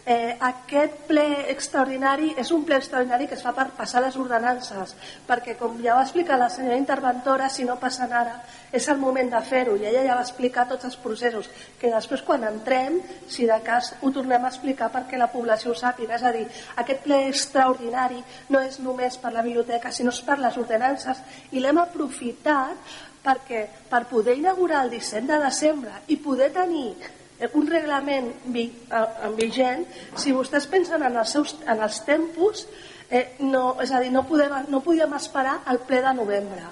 Eh, 0.09 0.37
aquest 0.41 1.03
ple 1.05 1.25
extraordinari 1.53 2.31
és 2.41 2.49
un 2.57 2.63
ple 2.65 2.79
extraordinari 2.81 3.27
que 3.29 3.37
es 3.37 3.43
fa 3.45 3.51
per 3.53 3.67
passar 3.77 4.01
les 4.01 4.15
ordenances, 4.17 4.95
perquè 5.29 5.53
com 5.61 5.75
ja 5.85 5.99
va 5.99 6.05
explicar 6.07 6.39
la 6.41 6.49
senyora 6.49 6.79
interventora, 6.81 7.51
si 7.53 7.67
no 7.69 7.77
passen 7.77 8.15
ara, 8.17 8.39
és 8.73 8.87
el 8.89 8.97
moment 9.03 9.29
de 9.35 9.43
fer-ho, 9.45 9.75
i 9.77 9.85
ella 9.91 10.07
ja 10.07 10.17
va 10.17 10.25
explicar 10.25 10.65
tots 10.71 10.89
els 10.89 10.97
processos, 11.03 11.51
que 11.77 11.93
després 11.93 12.25
quan 12.25 12.47
entrem, 12.49 13.03
si 13.29 13.45
de 13.51 13.59
cas 13.67 13.91
ho 14.01 14.13
tornem 14.15 14.47
a 14.47 14.53
explicar 14.55 14.89
perquè 14.95 15.21
la 15.21 15.29
població 15.35 15.75
ho 15.75 15.77
sàpiga, 15.77 16.17
és 16.17 16.25
a 16.25 16.33
dir, 16.33 16.47
aquest 16.81 17.05
ple 17.05 17.21
extraordinari 17.27 18.25
no 18.49 18.65
és 18.65 18.81
només 18.81 19.21
per 19.21 19.35
la 19.37 19.45
biblioteca, 19.45 19.93
sinó 19.93 20.15
és 20.17 20.23
per 20.25 20.39
les 20.41 20.57
ordenances, 20.57 21.21
i 21.53 21.61
l'hem 21.61 21.85
aprofitat 21.85 22.97
perquè 23.29 23.67
per 23.91 24.07
poder 24.09 24.39
inaugurar 24.41 24.87
el 24.87 24.97
17 24.97 25.29
de 25.29 25.45
desembre 25.45 26.01
i 26.09 26.17
poder 26.25 26.51
tenir 26.57 26.91
Eh, 27.39 27.47
un 27.55 27.69
reglament 27.71 28.33
eh, 28.51 29.29
vigent, 29.39 29.85
si 30.19 30.35
vostès 30.35 30.67
pensen 30.67 31.05
en 31.07 31.21
els, 31.21 31.31
seus, 31.31 31.55
en 31.71 31.85
els 31.87 32.01
tempos, 32.03 32.65
eh, 33.07 33.39
no, 33.47 33.77
és 33.83 33.93
a 33.95 34.01
dir, 34.03 34.11
no, 34.11 34.25
podem, 34.27 34.57
no 34.67 34.83
podíem 34.83 35.15
esperar 35.15 35.61
el 35.71 35.79
ple 35.87 36.01
de 36.03 36.15
novembre. 36.19 36.67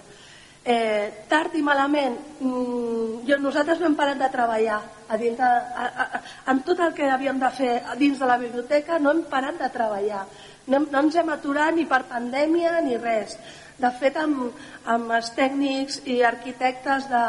Eh, 0.66 1.22
tard 1.30 1.54
i 1.54 1.62
malament, 1.62 2.16
mm, 2.40 3.22
jo, 3.28 3.38
nosaltres 3.38 3.78
no 3.78 3.86
hem 3.86 3.94
parat 3.94 4.18
de 4.18 4.30
treballar 4.32 4.80
a 5.06 5.18
dins 5.20 5.38
de, 5.38 5.46
a, 5.46 5.86
a, 5.86 6.22
en 6.50 6.64
tot 6.66 6.82
el 6.82 6.96
que 6.96 7.12
havíem 7.14 7.38
de 7.38 7.52
fer 7.54 7.76
dins 8.00 8.18
de 8.18 8.26
la 8.26 8.40
biblioteca, 8.42 8.98
no 8.98 9.14
hem 9.14 9.22
parat 9.30 9.62
de 9.62 9.70
treballar. 9.70 10.25
No, 10.66 10.82
no 10.82 11.04
ens 11.04 11.14
hem 11.14 11.30
aturat 11.30 11.78
ni 11.78 11.86
per 11.86 12.02
pandèmia 12.10 12.80
ni 12.82 12.98
res. 12.98 13.38
De 13.76 13.90
fet, 14.00 14.16
amb, 14.16 14.56
amb 14.88 15.12
els 15.12 15.28
tècnics 15.37 16.00
i 16.09 16.23
arquitectes 16.25 17.11
de, 17.11 17.25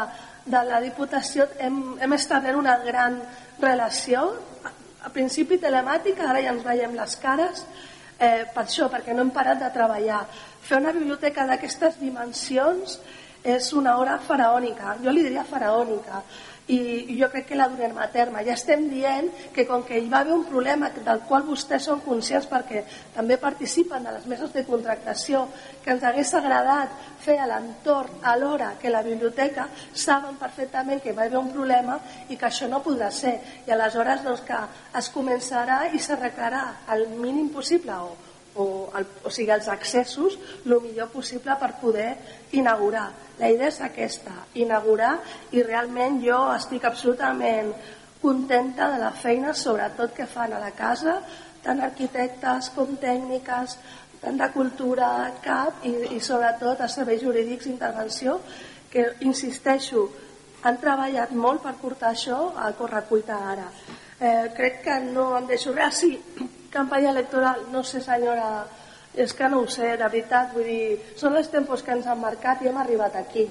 de 0.48 0.62
la 0.64 0.80
Diputació 0.80 1.44
hem, 1.60 1.98
hem 2.00 2.16
establert 2.16 2.56
una 2.56 2.78
gran 2.86 3.18
relació, 3.60 4.22
a, 4.64 5.10
principi 5.12 5.58
telemàtica, 5.60 6.30
ara 6.30 6.40
ja 6.44 6.54
ens 6.54 6.64
veiem 6.64 6.96
les 6.96 7.16
cares, 7.20 7.64
eh, 8.16 8.46
per 8.54 8.64
això, 8.64 8.88
perquè 8.88 9.12
no 9.14 9.26
hem 9.26 9.32
parat 9.36 9.60
de 9.60 9.70
treballar. 9.74 10.22
Fer 10.64 10.80
una 10.80 10.94
biblioteca 10.96 11.44
d'aquestes 11.48 12.00
dimensions 12.00 12.96
és 13.44 13.72
una 13.76 13.98
hora 14.00 14.16
faraònica, 14.24 14.96
jo 15.04 15.12
li 15.12 15.26
diria 15.28 15.44
faraònica, 15.46 16.22
i 16.68 17.16
jo 17.18 17.30
crec 17.32 17.46
que 17.48 17.56
la 17.56 17.68
durem 17.72 17.96
a 17.98 18.08
terme. 18.12 18.44
Ja 18.44 18.54
estem 18.54 18.88
dient 18.90 19.30
que 19.54 19.64
com 19.66 19.82
que 19.88 19.98
hi 19.98 20.08
va 20.12 20.20
haver 20.20 20.34
un 20.36 20.44
problema 20.48 20.90
del 20.92 21.22
qual 21.28 21.46
vostès 21.48 21.88
són 21.88 22.02
conscients 22.04 22.48
perquè 22.50 22.84
també 23.14 23.38
participen 23.40 24.04
de 24.04 24.12
les 24.12 24.26
meses 24.28 24.52
de 24.52 24.64
contractació, 24.68 25.46
que 25.84 25.94
ens 25.96 26.04
hagués 26.04 26.34
agradat 26.36 26.92
fer 27.24 27.38
a 27.40 27.48
l'entorn 27.48 28.20
a 28.22 28.36
l'hora 28.36 28.74
que 28.80 28.92
la 28.92 29.02
biblioteca 29.02 29.68
saben 29.92 30.36
perfectament 30.36 31.02
que 31.02 31.16
va 31.16 31.24
haver 31.24 31.40
un 31.40 31.52
problema 31.52 31.98
i 32.28 32.36
que 32.36 32.50
això 32.50 32.68
no 32.68 32.84
podrà 32.84 33.10
ser. 33.10 33.38
I 33.66 33.72
aleshores 33.72 34.24
doncs, 34.24 34.44
que 34.44 34.62
es 34.98 35.12
començarà 35.14 35.86
i 35.92 35.98
s'arreglarà 35.98 36.64
el 36.92 37.08
mínim 37.16 37.48
possible 37.54 37.96
o, 37.96 38.12
o, 38.58 38.66
el, 38.98 39.06
o 39.24 39.30
sigui, 39.30 39.52
els 39.54 39.68
accessos 39.72 40.36
el 40.66 40.76
millor 40.82 41.08
possible 41.14 41.54
per 41.60 41.76
poder 41.80 42.10
inaugurar. 42.58 43.08
La 43.38 43.50
idea 43.54 43.70
és 43.70 43.80
aquesta, 43.84 44.34
inaugurar 44.58 45.14
i 45.54 45.62
realment 45.62 46.18
jo 46.24 46.40
estic 46.56 46.84
absolutament 46.88 47.72
contenta 48.22 48.90
de 48.90 48.98
la 48.98 49.12
feina, 49.14 49.54
sobretot 49.54 50.14
que 50.14 50.26
fan 50.26 50.52
a 50.52 50.62
la 50.62 50.72
casa, 50.74 51.20
tant 51.62 51.80
arquitectes 51.84 52.72
com 52.74 52.96
tècniques, 52.98 53.76
tant 54.18 54.38
de 54.40 54.48
cultura, 54.50 55.30
CAP 55.44 55.86
i, 55.86 55.94
i 56.16 56.20
sobretot 56.20 56.82
a 56.82 56.90
serveis 56.90 57.22
jurídics 57.22 57.68
d'intervenció, 57.68 58.40
que, 58.90 59.04
insisteixo, 59.22 60.08
han 60.66 60.80
treballat 60.82 61.30
molt 61.38 61.62
per 61.62 61.76
portar 61.78 62.12
això 62.14 62.48
a 62.58 62.72
correcuita 62.74 63.38
ara. 63.52 63.68
Eh, 64.18 64.48
crec 64.56 64.80
que 64.82 64.96
no 65.12 65.30
em 65.38 65.46
deixo 65.46 65.70
res. 65.76 66.00
Sí, 66.02 66.16
campanya 66.72 67.10
electoral, 67.14 67.66
no 67.72 67.82
sé 67.84 68.00
senyora 68.04 68.66
és 69.18 69.32
que 69.34 69.48
no 69.48 69.62
ho 69.62 69.68
sé, 69.70 69.96
de 69.96 70.06
veritat, 70.06 70.52
vull 70.54 70.66
dir, 70.68 70.98
són 71.18 71.36
els 71.36 71.48
tempos 71.50 71.82
que 71.82 71.94
ens 71.96 72.06
han 72.06 72.20
marcat 72.20 72.62
i 72.62 72.68
hem 72.70 72.76
arribat 72.78 73.16
aquí, 73.18 73.48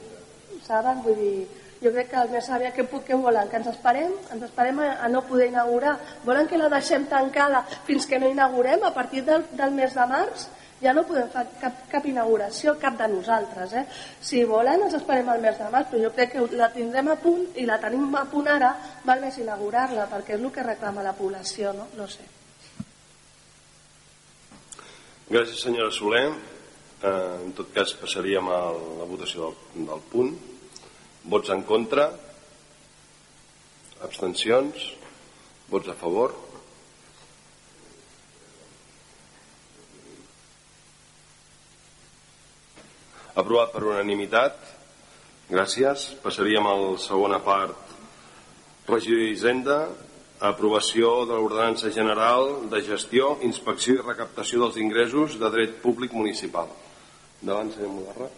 saben? 0.64 1.02
Vull 1.04 1.18
dir, 1.20 1.48
jo 1.82 1.92
crec 1.94 2.12
que 2.12 2.22
el 2.22 2.30
més 2.32 2.48
aviat 2.50 2.76
que, 2.78 2.86
que 3.06 3.18
volen, 3.20 3.50
que 3.50 3.60
ens 3.60 3.68
esperem, 3.74 4.14
ens 4.34 4.46
esperem 4.48 4.80
a, 4.82 4.92
a 5.04 5.10
no 5.12 5.26
poder 5.28 5.50
inaugurar, 5.52 5.98
volen 6.26 6.48
que 6.48 6.62
la 6.62 6.70
deixem 6.74 7.10
tancada 7.12 7.66
fins 7.90 8.08
que 8.08 8.20
no 8.22 8.32
inaugurem 8.32 8.86
a 8.88 8.94
partir 8.96 9.26
del, 9.28 9.44
del 9.60 9.76
mes 9.76 9.98
de 9.98 10.08
març, 10.10 10.48
ja 10.82 10.94
no 10.94 11.04
podem 11.10 11.30
fer 11.34 11.44
cap, 11.62 11.84
cap 11.92 12.06
inauguració, 12.06 12.76
cap 12.82 12.98
de 13.00 13.10
nosaltres. 13.12 13.74
Eh? 13.82 13.86
Si 14.22 14.44
volen, 14.46 14.86
ens 14.86 14.98
esperem 15.00 15.30
al 15.34 15.42
mes 15.44 15.58
de 15.58 15.70
març, 15.74 15.92
però 15.92 16.04
jo 16.06 16.16
crec 16.16 16.36
que 16.36 16.48
la 16.56 16.72
tindrem 16.74 17.12
a 17.14 17.20
punt 17.22 17.46
i 17.58 17.66
la 17.70 17.82
tenim 17.82 18.14
a 18.16 18.28
punt 18.30 18.50
ara, 18.56 18.76
val 19.06 19.24
més 19.26 19.42
inaugurar-la, 19.42 20.10
perquè 20.14 20.38
és 20.38 20.42
el 20.42 20.52
que 20.54 20.66
reclama 20.72 21.06
la 21.06 21.18
població, 21.18 21.74
no? 21.74 21.90
No 21.98 22.08
sé. 22.10 22.37
Gràcies, 25.28 25.60
senyora 25.60 25.92
Soler. 25.92 26.30
Eh, 27.04 27.10
en 27.44 27.50
tot 27.52 27.74
cas, 27.76 27.92
passaríem 28.00 28.48
a 28.48 28.60
la 28.72 29.08
votació 29.10 29.50
del, 29.50 29.88
del 29.90 30.04
punt. 30.08 30.30
Vots 31.28 31.52
en 31.52 31.66
contra? 31.68 32.06
Abstencions? 34.08 34.86
Vots 35.68 35.92
a 35.92 35.98
favor? 36.00 36.32
Aprovat 43.36 43.76
per 43.76 43.84
unanimitat. 43.84 44.56
Gràcies. 45.52 46.08
Passaríem 46.24 46.72
a 46.72 46.78
la 46.86 46.96
segona 47.04 47.44
part. 47.44 47.76
Regió 48.88 49.20
d'Hisenda, 49.20 49.82
aprovació 50.40 51.26
de 51.26 51.38
l'ordenança 51.38 51.90
general 51.94 52.68
de 52.70 52.82
gestió, 52.86 53.38
inspecció 53.42 53.98
i 53.98 54.04
recaptació 54.04 54.66
dels 54.66 54.78
ingressos 54.82 55.40
de 55.42 55.50
dret 55.54 55.80
públic 55.82 56.14
municipal. 56.14 56.70
Davant, 57.42 57.72
senyor 57.74 57.94
Mudarra. 57.96 58.30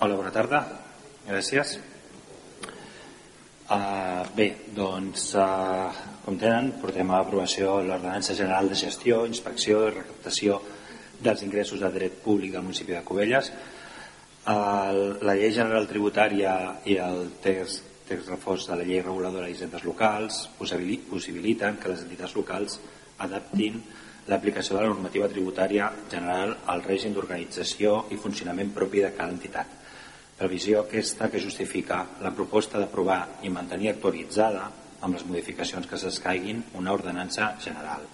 Hola, 0.00 0.16
bona 0.16 0.30
tarda. 0.34 0.64
Gràcies. 1.28 1.78
Uh, 3.70 4.26
bé, 4.34 4.48
doncs, 4.74 5.28
uh, 5.38 5.92
com 6.24 6.34
tenen, 6.40 6.72
portem 6.82 7.10
a 7.10 7.20
l'aprovació 7.20 7.76
l'ordenança 7.86 8.34
general 8.34 8.66
de 8.72 8.78
gestió, 8.80 9.20
inspecció 9.28 9.84
i 9.86 9.92
recaptació 9.92 10.56
dels 11.22 11.44
ingressos 11.46 11.78
de 11.84 11.90
dret 11.94 12.16
públic 12.24 12.56
del 12.56 12.64
municipi 12.66 12.96
de 12.96 13.04
Cubelles, 13.06 13.52
el, 14.50 15.00
la 15.26 15.36
llei 15.38 15.52
general 15.54 15.88
tributària 15.90 16.54
i 16.88 16.96
el 17.02 17.26
text, 17.44 17.86
text 18.08 18.30
reforç 18.32 18.68
de 18.70 18.78
la 18.80 18.86
llei 18.86 19.02
reguladora 19.02 19.48
d'hisendes 19.48 19.84
locals 19.86 20.42
possibiliten 20.58 21.78
que 21.80 21.92
les 21.92 22.04
entitats 22.06 22.36
locals 22.38 22.78
adaptin 23.26 23.80
l'aplicació 24.30 24.76
de 24.76 24.82
la 24.82 24.92
normativa 24.92 25.28
tributària 25.30 25.90
general 26.10 26.54
al 26.72 26.84
règim 26.86 27.14
d'organització 27.14 28.06
i 28.14 28.20
funcionament 28.20 28.72
propi 28.76 29.02
de 29.04 29.12
cada 29.16 29.34
entitat. 29.34 29.66
Previsió 30.38 30.84
aquesta 30.84 31.28
que 31.32 31.42
justifica 31.42 32.04
la 32.24 32.32
proposta 32.36 32.80
d'aprovar 32.80 33.42
i 33.44 33.52
mantenir 33.52 33.90
actualitzada 33.92 34.70
amb 35.00 35.16
les 35.16 35.26
modificacions 35.26 35.88
que 35.88 35.98
s'escaiguin 36.00 36.64
una 36.80 36.94
ordenança 36.96 37.54
general. 37.60 38.06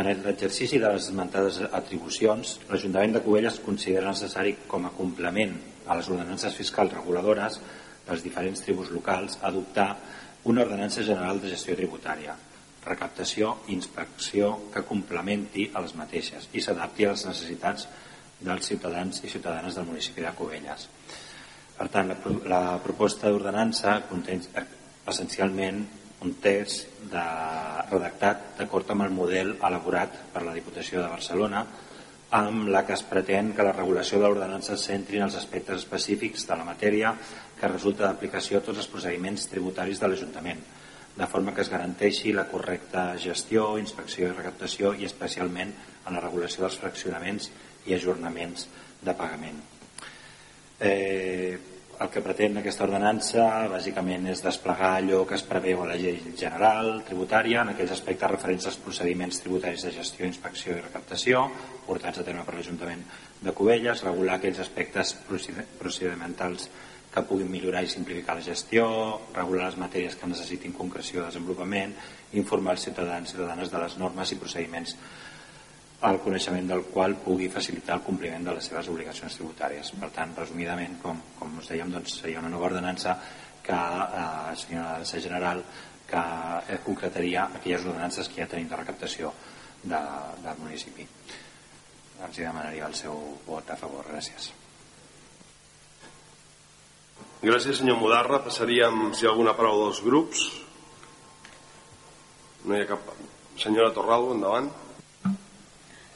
En 0.00 0.06
l'exercici 0.08 0.78
de 0.80 0.88
les 0.88 1.10
esmentades 1.10 1.58
atribucions, 1.76 2.54
l'Ajuntament 2.70 3.12
de 3.12 3.20
Cubelles 3.20 3.58
considera 3.60 4.08
necessari 4.08 4.54
com 4.70 4.86
a 4.88 4.92
complement 4.96 5.52
a 5.92 5.96
les 5.98 6.08
ordenances 6.08 6.56
fiscals 6.56 6.94
reguladores 6.94 7.58
dels 8.06 8.24
diferents 8.24 8.64
tribus 8.64 8.88
locals 8.94 9.36
adoptar 9.44 9.90
una 10.48 10.64
ordenança 10.64 11.04
general 11.04 11.42
de 11.42 11.50
gestió 11.52 11.76
tributària, 11.76 12.32
recaptació 12.86 13.58
i 13.68 13.76
inspecció 13.76 14.54
que 14.72 14.86
complementi 14.88 15.68
a 15.74 15.84
les 15.84 15.92
mateixes 16.00 16.48
i 16.56 16.64
s'adapti 16.64 17.04
a 17.04 17.12
les 17.12 17.26
necessitats 17.28 17.88
dels 18.40 18.72
ciutadans 18.72 19.20
i 19.20 19.28
ciutadanes 19.28 19.76
del 19.76 19.90
municipi 19.90 20.24
de 20.24 20.32
Cubelles. 20.38 20.88
Per 21.76 21.90
tant, 21.92 22.08
la, 22.08 22.16
la 22.48 22.64
proposta 22.80 23.28
d'ordenança 23.28 23.98
conté 24.08 24.40
essencialment 25.12 25.84
un 26.24 26.34
text 26.42 27.00
de, 27.10 27.24
redactat 27.90 28.58
d'acord 28.58 28.90
amb 28.92 29.06
el 29.06 29.14
model 29.14 29.54
elaborat 29.66 30.16
per 30.32 30.44
la 30.46 30.54
Diputació 30.56 31.00
de 31.02 31.08
Barcelona 31.10 31.64
amb 32.30 32.68
la 32.70 32.84
que 32.86 32.94
es 32.94 33.02
pretén 33.02 33.50
que 33.56 33.64
la 33.66 33.74
regulació 33.74 34.20
de 34.20 34.28
l'ordenança 34.28 34.76
es 34.76 34.84
centri 34.86 35.18
en 35.18 35.26
els 35.26 35.38
aspectes 35.38 35.80
específics 35.82 36.46
de 36.46 36.58
la 36.58 36.66
matèria 36.66 37.14
que 37.58 37.70
resulta 37.72 38.06
d'aplicació 38.06 38.60
a 38.60 38.66
tots 38.66 38.78
els 38.78 38.90
procediments 38.92 39.48
tributaris 39.50 39.98
de 39.98 40.08
l'Ajuntament, 40.08 40.60
de 41.16 41.26
forma 41.26 41.52
que 41.56 41.64
es 41.64 41.72
garanteixi 41.72 42.32
la 42.32 42.46
correcta 42.48 43.16
gestió, 43.18 43.74
inspecció 43.82 44.28
i 44.28 44.36
recaptació 44.36 44.94
i 44.94 45.08
especialment 45.08 45.74
en 46.06 46.14
la 46.14 46.22
regulació 46.22 46.62
dels 46.64 46.78
fraccionaments 46.78 47.50
i 47.90 47.98
ajornaments 47.98 48.68
de 49.02 49.16
pagament. 49.18 49.58
Eh, 50.80 51.58
el 52.00 52.08
que 52.08 52.22
pretén 52.24 52.56
aquesta 52.56 52.86
ordenança 52.86 53.42
bàsicament 53.68 54.24
és 54.32 54.40
desplegar 54.40 54.94
allò 54.96 55.18
que 55.28 55.36
es 55.36 55.44
preveu 55.44 55.82
a 55.82 55.88
la 55.90 55.98
llei 56.00 56.16
general 56.32 57.02
tributària 57.04 57.60
en 57.60 57.74
aquells 57.74 57.92
aspectes 57.92 58.30
referents 58.32 58.68
als 58.70 58.78
procediments 58.80 59.42
tributaris 59.44 59.84
de 59.84 59.92
gestió, 59.92 60.24
inspecció 60.24 60.78
i 60.78 60.80
recaptació 60.80 61.44
portats 61.84 62.22
a 62.22 62.24
terme 62.24 62.46
per 62.46 62.56
l'Ajuntament 62.56 63.04
de 63.44 63.52
Cubelles, 63.52 64.04
regular 64.06 64.38
aquells 64.38 64.62
aspectes 64.64 65.12
procedimentals 65.28 66.70
que 67.12 67.26
puguin 67.26 67.50
millorar 67.52 67.82
i 67.84 67.90
simplificar 67.92 68.38
la 68.38 68.46
gestió, 68.48 68.86
regular 69.34 69.66
les 69.68 69.80
matèries 69.82 70.16
que 70.16 70.30
necessitin 70.30 70.72
concreció 70.72 71.20
de 71.20 71.28
desenvolupament, 71.28 71.92
informar 72.32 72.78
els 72.78 72.86
ciutadans 72.86 73.28
i 73.28 73.34
ciutadanes 73.34 73.72
de 73.72 73.82
les 73.82 73.98
normes 74.00 74.32
i 74.32 74.40
procediments 74.40 74.96
el 76.08 76.18
coneixement 76.24 76.68
del 76.70 76.86
qual 76.88 77.18
pugui 77.20 77.50
facilitar 77.52 77.98
el 77.98 78.04
compliment 78.06 78.46
de 78.46 78.54
les 78.56 78.68
seves 78.70 78.88
obligacions 78.88 79.36
tributàries. 79.36 79.92
Per 80.00 80.08
tant, 80.14 80.32
resumidament, 80.38 80.96
com, 81.02 81.20
com 81.38 81.58
us 81.60 81.68
dèiem, 81.68 81.92
doncs, 81.92 82.16
seria 82.22 82.40
una 82.40 82.52
nova 82.52 82.70
ordenança 82.70 83.18
que 83.62 83.76
eh, 83.76 84.72
una 84.72 84.86
ordenança 84.86 85.20
general 85.20 85.62
que 86.08 86.22
eh, 86.72 86.80
concretaria 86.86 87.44
aquelles 87.44 87.84
ordenances 87.84 88.28
que 88.28 88.40
ja 88.42 88.48
tenim 88.48 88.70
de 88.70 88.80
recaptació 88.80 89.34
de, 89.82 90.00
del 90.40 90.64
municipi. 90.64 91.06
Els 92.20 92.36
demanaria 92.36 92.88
el 92.88 92.96
seu 92.96 93.20
vot 93.46 93.70
a 93.70 93.76
favor. 93.80 94.08
Gràcies. 94.08 94.50
Gràcies, 97.40 97.78
senyor 97.80 98.00
Mudarra. 98.00 98.42
Passaríem, 98.44 99.10
si 99.14 99.24
hi 99.24 99.28
ha 99.28 99.32
alguna 99.32 99.56
paraula 99.56 99.88
dels 99.88 100.02
grups. 100.04 100.44
No 102.64 102.76
hi 102.76 102.84
ha 102.84 102.88
cap... 102.88 103.12
Senyora 103.60 103.92
Torralbo, 103.92 104.32
endavant. 104.32 104.68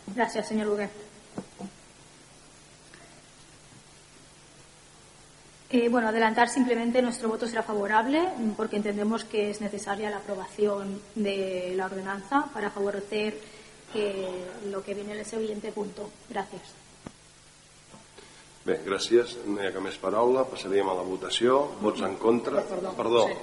Gracias, 0.07 0.49
señor 0.49 0.69
Huguet. 0.69 0.91
Eh, 5.71 5.89
bueno, 5.89 6.09
adelantar 6.09 6.49
simplemente 6.49 7.03
nuestro 7.03 7.29
voto 7.29 7.49
será 7.49 7.63
favorable 7.63 8.23
porque 8.57 8.77
entendemos 8.77 9.25
que 9.25 9.51
es 9.51 9.61
necesaria 9.61 10.09
la 10.09 10.19
aprobación 10.19 11.01
de 11.17 11.73
la 11.75 11.87
ordenanza 11.87 12.47
para 12.53 12.71
favorecer 12.71 13.37
eh, 13.95 14.45
lo 14.71 14.85
que 14.85 14.95
viene 14.95 15.15
en 15.15 15.19
el 15.19 15.27
siguiente 15.27 15.73
punto. 15.73 16.11
Gracias. 16.31 16.63
Bé, 18.65 18.79
gràcies. 18.81 19.35
No 19.45 19.61
hi 19.61 19.69
ha 19.69 19.75
cap 19.75 19.85
més 19.85 19.99
paraula. 20.01 20.47
Passaríem 20.49 20.89
a 20.89 20.95
la 20.97 21.03
votació. 21.05 21.59
Vots 21.83 22.01
en 22.07 22.15
contra. 22.17 22.63
Perdó. 22.65 22.95
Perdó. 22.97 23.27
Sí. 23.29 23.35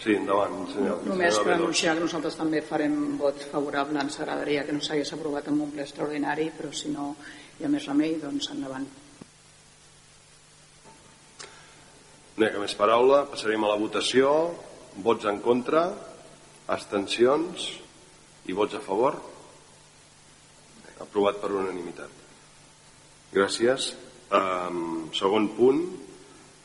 Sí, 0.00 0.14
endavant, 0.16 0.62
senyor. 0.72 1.02
Només 1.04 1.36
per 1.36 1.44
Bedó. 1.44 1.56
anunciar 1.58 1.94
que 1.94 2.00
nosaltres 2.06 2.36
també 2.38 2.62
farem 2.64 3.18
vot 3.20 3.42
favorable. 3.50 4.00
Ens 4.00 4.16
agradaria 4.20 4.64
que 4.64 4.72
no 4.72 4.80
s'hagués 4.80 5.12
aprovat 5.12 5.48
en 5.48 5.60
un 5.60 5.70
ple 5.74 5.82
extraordinari, 5.84 6.50
però 6.56 6.72
si 6.72 6.88
no 6.88 7.14
hi 7.58 7.66
ha 7.66 7.68
més 7.68 7.84
remei, 7.86 8.14
doncs 8.22 8.48
endavant. 8.54 8.86
No 12.36 12.46
hi 12.46 12.54
ha 12.54 12.62
més 12.62 12.74
paraula. 12.74 13.26
Passarem 13.28 13.64
a 13.64 13.68
la 13.68 13.76
votació. 13.76 14.30
Vots 15.04 15.28
en 15.28 15.38
contra, 15.44 15.84
abstencions 16.66 17.68
i 18.48 18.56
vots 18.56 18.74
a 18.74 18.80
favor. 18.80 19.20
Aprovat 21.00 21.40
per 21.42 21.52
unanimitat. 21.52 22.08
Gràcies. 23.34 23.92
Um, 24.32 25.10
segon 25.14 25.48
punt, 25.56 25.84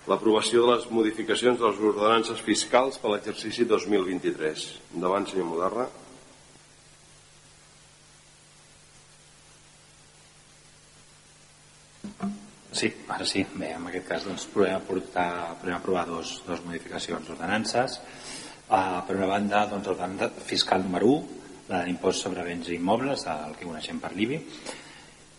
l'aprovació 0.10 0.66
de 0.66 0.74
les 0.76 0.88
modificacions 0.94 1.60
de 1.60 1.68
les 1.68 1.84
ordenances 1.90 2.42
fiscals 2.46 3.00
per 3.02 3.14
l'exercici 3.14 3.66
2023. 3.70 4.66
Endavant, 4.96 5.26
senyor 5.30 5.48
Mudarra. 5.50 5.88
Sí, 12.76 12.92
ara 13.08 13.26
sí. 13.26 13.46
Bé, 13.56 13.72
en 13.78 13.88
aquest 13.88 14.08
cas 14.10 14.26
doncs, 14.28 14.46
podem, 14.52 14.76
aportar, 14.78 15.56
podem 15.62 15.78
aprovar 15.78 16.06
dos, 16.10 16.42
dos 16.46 16.62
modificacions 16.68 17.30
d'ordenances. 17.30 18.02
Uh, 18.66 19.00
per 19.08 19.16
una 19.16 19.30
banda, 19.32 19.64
doncs, 19.72 19.88
l'ordenança 19.88 20.30
fiscal 20.44 20.84
número 20.84 21.14
1, 21.16 21.44
la 21.70 21.82
de 21.82 21.88
l'impost 21.88 22.28
sobre 22.28 22.44
béns 22.46 22.70
i 22.70 22.76
immobles, 22.78 23.24
el 23.32 23.56
que 23.58 23.66
coneixem 23.66 24.02
per 24.04 24.12
l'IBI, 24.14 24.42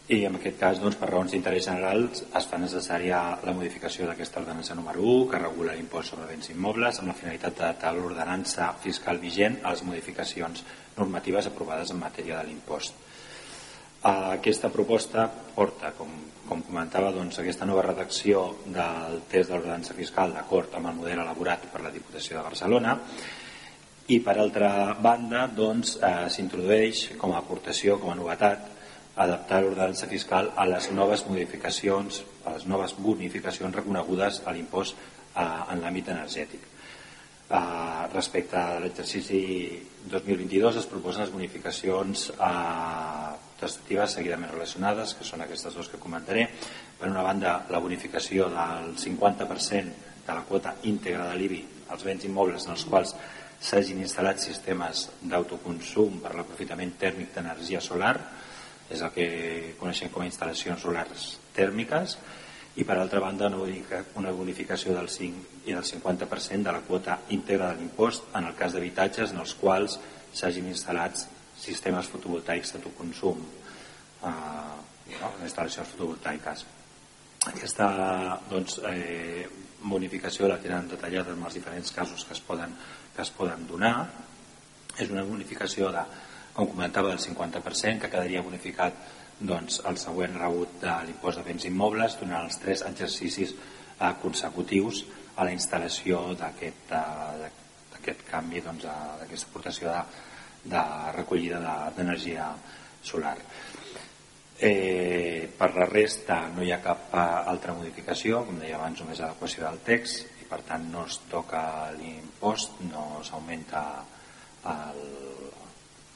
i 0.06 0.20
en 0.22 0.36
aquest 0.38 0.58
cas, 0.60 0.78
doncs, 0.78 0.94
per 1.00 1.08
raons 1.10 1.32
d'interès 1.34 1.64
generals, 1.66 2.20
es 2.38 2.44
fa 2.46 2.60
necessària 2.62 3.18
la 3.42 3.54
modificació 3.56 4.06
d'aquesta 4.06 4.38
ordenança 4.38 4.76
número 4.78 5.02
1, 5.02 5.24
que 5.32 5.40
regula 5.40 5.74
l'impost 5.74 6.12
sobre 6.12 6.28
béns 6.30 6.52
immobles, 6.52 7.00
amb 7.00 7.10
la 7.10 7.16
finalitat 7.18 7.56
d'adaptar 7.58 7.90
l'ordenança 7.96 8.68
fiscal 8.84 9.18
vigent 9.18 9.58
a 9.64 9.72
les 9.74 9.82
modificacions 9.82 10.62
normatives 10.96 11.48
aprovades 11.50 11.90
en 11.90 11.98
matèria 11.98 12.38
de 12.38 12.46
l'impost. 12.46 12.94
Uh, 14.06 14.36
aquesta 14.36 14.70
proposta 14.70 15.24
porta, 15.56 15.90
com, 15.98 16.12
com 16.46 16.62
comentava, 16.68 17.10
doncs, 17.10 17.40
aquesta 17.42 17.66
nova 17.66 17.82
redacció 17.88 18.44
del 18.62 19.24
test 19.26 19.50
de 19.50 19.56
l'ordenança 19.56 19.98
fiscal 19.98 20.36
d'acord 20.36 20.78
amb 20.78 20.92
el 20.92 21.00
model 21.00 21.24
elaborat 21.24 21.66
per 21.72 21.82
la 21.82 21.90
Diputació 21.90 22.38
de 22.38 22.44
Barcelona 22.46 22.94
i 24.14 24.20
per 24.22 24.36
altra 24.38 24.70
banda 25.02 25.48
doncs, 25.50 25.96
eh, 25.98 26.30
s'introdueix 26.30 27.16
com 27.18 27.34
a 27.34 27.42
aportació, 27.42 27.98
com 27.98 28.14
a 28.14 28.18
novetat 28.20 28.75
adaptar 29.16 29.62
l'ordenança 29.64 30.08
fiscal 30.10 30.52
a 30.56 30.66
les 30.68 30.90
noves 30.92 31.24
modificacions, 31.28 32.22
a 32.44 32.56
les 32.56 32.66
noves 32.68 32.94
bonificacions 33.00 33.74
reconegudes 33.74 34.42
a 34.44 34.52
l'impost 34.52 34.96
eh, 34.96 35.42
en 35.42 35.80
l'àmbit 35.82 36.12
energètic. 36.12 36.72
Uh, 37.46 38.10
respecte 38.10 38.58
a 38.58 38.80
l'exercici 38.82 39.78
2022 40.10 40.80
es 40.80 40.88
proposen 40.90 41.22
les 41.22 41.30
bonificacions 41.30 42.24
uh, 42.42 43.36
testatives 43.60 44.16
seguidament 44.18 44.50
relacionades, 44.50 45.12
que 45.14 45.22
són 45.22 45.44
aquestes 45.44 45.76
dues 45.78 45.86
que 45.92 46.00
comentaré. 46.02 46.48
Per 46.98 47.06
una 47.06 47.22
banda, 47.22 47.60
la 47.70 47.78
bonificació 47.78 48.48
del 48.50 48.96
50% 48.98 50.10
de 50.26 50.34
la 50.34 50.42
quota 50.48 50.74
íntegra 50.90 51.28
de 51.30 51.38
l'IBI 51.38 51.62
als 51.94 52.02
béns 52.02 52.26
immobles 52.26 52.66
en 52.66 52.74
els 52.74 52.82
quals 52.90 53.14
s'hagin 53.62 54.02
instal·lat 54.02 54.42
sistemes 54.42 55.06
d'autoconsum 55.22 56.18
per 56.24 56.34
l'aprofitament 56.34 56.96
tèrmic 56.98 57.30
d'energia 57.36 57.78
solar, 57.80 58.16
és 58.90 59.02
el 59.02 59.12
que 59.14 59.28
coneixem 59.80 60.10
com 60.14 60.22
a 60.22 60.28
instal·lacions 60.28 60.82
solars 60.82 61.30
tèrmiques, 61.56 62.18
i 62.76 62.84
per 62.84 62.98
altra 63.00 63.20
banda 63.20 63.48
una 63.48 63.56
bonifica- 63.56 64.04
una 64.20 64.30
bonificació 64.30 64.94
del 64.94 65.08
5 65.08 65.64
i 65.66 65.72
del 65.72 65.84
50% 65.84 66.62
de 66.62 66.72
la 66.72 66.82
quota 66.84 67.18
íntegra 67.30 67.72
de 67.72 67.80
l'impost 67.80 68.28
en 68.36 68.44
el 68.44 68.54
cas 68.54 68.72
d'habitatges 68.72 69.32
en 69.32 69.40
els 69.40 69.54
quals 69.54 69.98
s'hagin 70.32 70.68
instal·lats 70.68 71.26
sistemes 71.56 72.10
fotovoltaics 72.12 72.74
d'autoconsum 72.74 73.40
eh, 73.40 74.28
no? 74.28 75.32
instal·lacions 75.42 75.88
fotovoltaiques 75.94 76.66
aquesta 77.46 77.88
doncs, 78.50 78.78
eh, 78.92 79.48
bonificació 79.80 80.48
la 80.48 80.60
tenen 80.60 80.88
detallada 80.88 81.32
en 81.32 81.42
els 81.48 81.54
diferents 81.54 81.92
casos 81.92 82.24
que 82.24 82.34
es 82.34 82.40
poden, 82.40 82.74
que 83.14 83.22
es 83.22 83.30
poden 83.30 83.66
donar 83.66 84.10
és 84.98 85.08
una 85.08 85.24
bonificació 85.24 85.88
de, 85.92 86.04
com 86.56 86.66
comentava 86.72 87.10
del 87.12 87.20
50% 87.20 88.00
que 88.00 88.08
quedaria 88.10 88.42
bonificat 88.42 88.96
doncs, 89.38 89.82
el 89.84 89.98
següent 90.00 90.38
rebut 90.40 90.78
de 90.80 90.92
l'impost 91.04 91.38
de 91.42 91.44
béns 91.44 91.66
immobles 91.68 92.16
durant 92.20 92.46
els 92.46 92.56
tres 92.62 92.82
exercicis 92.88 93.52
eh, 93.52 94.12
consecutius 94.22 95.04
a 95.36 95.44
la 95.44 95.52
instal·lació 95.52 96.30
d'aquest 96.40 96.94
eh, 96.96 98.14
canvi 98.30 98.62
doncs, 98.64 98.86
aportació 98.88 99.90
de, 99.92 100.00
de 100.72 100.82
recollida 101.16 101.58
de- 101.60 101.90
d'energia 101.98 102.48
solar. 103.02 103.36
Eh, 104.58 105.50
per 105.58 105.68
la 105.76 105.84
resta 105.84 106.46
no 106.54 106.62
hi 106.64 106.72
ha 106.72 106.80
cap 106.80 107.12
eh, 107.12 107.24
altra 107.52 107.74
modificació. 107.76 108.40
Com 108.48 108.56
deia 108.62 108.78
abans 108.78 109.02
només 109.02 109.20
adequació 109.20 109.66
del 109.66 109.82
text 109.84 110.40
i 110.40 110.48
per 110.48 110.62
tant 110.64 110.88
no 110.92 111.04
es 111.04 111.18
toca 111.28 111.90
l'impost 111.98 112.80
no 112.88 113.20
s'augmenta 113.26 113.82
el, 114.72 115.02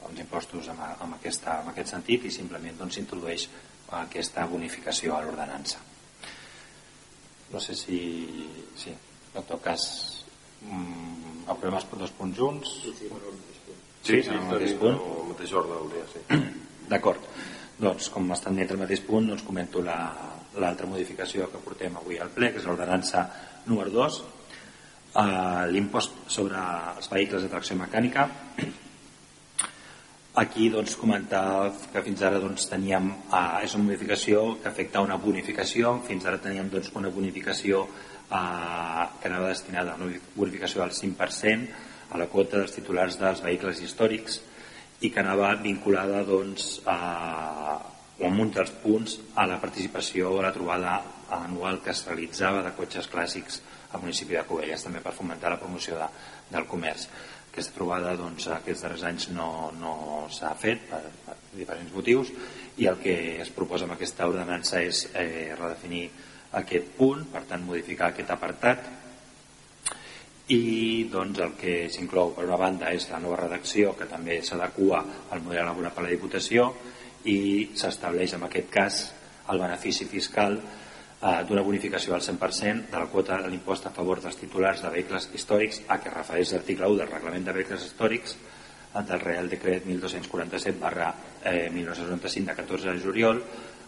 els 0.09 0.19
impostos 0.23 0.69
amb, 0.73 0.81
amb, 1.01 1.15
aquesta, 1.19 1.59
amb 1.61 1.73
aquest 1.73 1.93
sentit 1.95 2.25
i 2.25 2.31
simplement 2.35 2.79
doncs, 2.79 2.95
s'introdueix 2.99 3.49
aquesta 4.01 4.47
bonificació 4.47 5.17
a 5.17 5.23
l'ordenança. 5.25 5.79
No 7.53 7.61
sé 7.61 7.75
si... 7.75 7.99
Sí, 8.79 8.93
en 9.35 9.45
tot 9.47 9.61
cas, 9.63 9.83
mm, 10.63 11.45
aprovem 11.51 11.77
els 11.81 11.87
dos 11.99 12.13
punts 12.19 12.39
junts. 12.39 12.77
Sí, 12.85 13.09
Sí, 14.03 14.17
en 14.31 14.39
el 14.39 14.47
mateix 14.49 14.73
punt. 14.81 14.97
El 14.97 15.27
mateix 15.35 15.51
ordre 15.53 15.77
del 15.77 15.91
dia, 15.93 16.05
sí. 16.09 16.21
D'acord. 16.93 17.27
Doncs, 17.81 18.09
com 18.13 18.31
estan 18.33 18.57
dintre 18.57 18.77
el 18.79 18.81
mateix 18.83 19.03
punt, 19.05 19.27
doncs 19.29 19.43
comento 19.45 19.83
la- 19.85 20.37
l'altra 20.61 20.87
modificació 20.89 21.47
que 21.53 21.61
portem 21.63 21.95
avui 22.01 22.17
al 22.19 22.31
ple, 22.35 22.49
que 22.53 22.59
és 22.59 22.65
l'ordenança 22.67 23.27
número 23.67 23.91
2, 23.95 24.17
eh, 25.21 25.67
l'impost 25.71 26.17
sobre 26.33 26.59
els 26.97 27.11
vehicles 27.13 27.43
de 27.45 27.49
tracció 27.53 27.77
mecànica. 27.77 28.29
Aquí 30.41 30.71
doncs, 30.73 30.95
comentar 30.97 31.69
que 31.93 32.01
fins 32.01 32.23
ara 32.25 32.39
doncs, 32.41 32.65
teníem, 32.71 33.11
eh, 33.13 33.65
és 33.67 33.75
una 33.77 33.85
modificació 33.91 34.45
que 34.63 34.71
afecta 34.71 35.03
una 35.05 35.19
bonificació, 35.21 35.99
fins 36.07 36.25
ara 36.25 36.39
teníem 36.41 36.71
doncs, 36.73 36.89
una 36.97 37.11
bonificació 37.13 37.83
eh, 37.85 39.05
que 39.21 39.29
anava 39.29 39.51
destinada 39.51 39.93
a 39.93 39.99
una 40.01 40.15
bonificació 40.37 40.81
del 40.81 40.95
5% 40.97 41.69
a 42.11 42.21
la 42.23 42.29
quota 42.33 42.57
dels 42.57 42.73
titulars 42.73 43.19
dels 43.21 43.43
vehicles 43.45 43.83
històrics 43.85 44.41
i 45.05 45.11
que 45.13 45.21
anava 45.21 45.51
vinculada 45.61 46.23
doncs, 46.25 46.71
a, 46.89 46.97
o 48.17 48.31
amb 48.31 48.41
un 48.47 48.55
dels 48.57 48.73
punts 48.81 49.19
a 49.35 49.45
la 49.51 49.61
participació 49.61 50.33
a 50.39 50.47
la 50.47 50.55
trobada 50.57 51.03
anual 51.37 51.83
que 51.85 51.93
es 51.93 52.01
realitzava 52.09 52.65
de 52.65 52.73
cotxes 52.81 53.13
clàssics 53.13 53.61
al 53.93 54.01
municipi 54.01 54.39
de 54.39 54.47
Covelles, 54.49 54.89
també 54.89 55.05
per 55.05 55.13
fomentar 55.13 55.53
la 55.53 55.61
promoció 55.61 56.01
de, 56.01 56.09
del 56.49 56.65
comerç. 56.71 57.11
Aquesta 57.51 57.75
trobada 57.75 58.15
doncs, 58.15 58.47
aquests 58.55 58.85
darrers 58.85 59.05
anys 59.09 59.29
no, 59.35 59.71
no 59.81 59.95
s'ha 60.31 60.53
fet 60.55 60.85
per, 60.91 61.01
per 61.27 61.35
diferents 61.57 61.93
motius 61.95 62.31
i 62.79 62.87
el 62.87 63.01
que 63.03 63.17
es 63.43 63.51
proposa 63.55 63.89
amb 63.89 63.97
aquesta 63.97 64.29
ordenança 64.31 64.83
és 64.87 65.09
eh, 65.11 65.51
redefinir 65.59 66.05
aquest 66.61 66.93
punt, 66.97 67.25
per 67.33 67.43
tant 67.51 67.67
modificar 67.67 68.11
aquest 68.11 68.31
apartat. 68.35 68.87
I 70.51 70.63
doncs 71.11 71.43
el 71.43 71.53
que 71.59 71.75
s'inclou 71.91 72.33
per 72.35 72.47
una 72.47 72.59
banda 72.59 72.91
és 72.95 73.07
la 73.11 73.21
nova 73.23 73.39
redacció 73.43 73.93
que 73.99 74.09
també 74.11 74.41
s'adequa 74.47 75.03
al 75.31 75.43
model 75.45 75.63
elaborat 75.63 75.95
per 75.95 76.07
la 76.07 76.15
Diputació 76.15 76.71
i 77.31 77.71
s'estableix 77.79 78.35
en 78.35 78.47
aquest 78.47 78.71
cas 78.73 79.03
el 79.51 79.63
benefici 79.63 80.07
fiscal 80.11 80.57
d'una 81.21 81.63
bonificació 81.63 82.15
al 82.17 82.23
100% 82.25 82.89
de 82.89 82.97
la 82.99 83.09
quota 83.13 83.37
de 83.43 83.49
l'impost 83.53 83.87
a 83.87 83.93
favor 83.93 84.23
dels 84.25 84.39
titulars 84.41 84.81
de 84.81 84.93
vehicles 84.95 85.27
històrics 85.37 85.83
a 85.93 85.99
què 86.01 86.13
refereix 86.15 86.55
l'article 86.55 86.89
1 86.89 86.97
del 87.03 87.11
Reglament 87.11 87.45
de 87.45 87.55
Vehicles 87.59 87.85
Històrics 87.91 88.37
del 88.95 89.21
Real 89.21 89.51
Decret 89.53 89.85
1247 89.85 90.81
barra 90.81 91.11
eh, 91.45 91.69
1995 91.75 92.49
de 92.49 92.57
14 92.63 92.95
de 92.95 93.05
juliol 93.05 93.43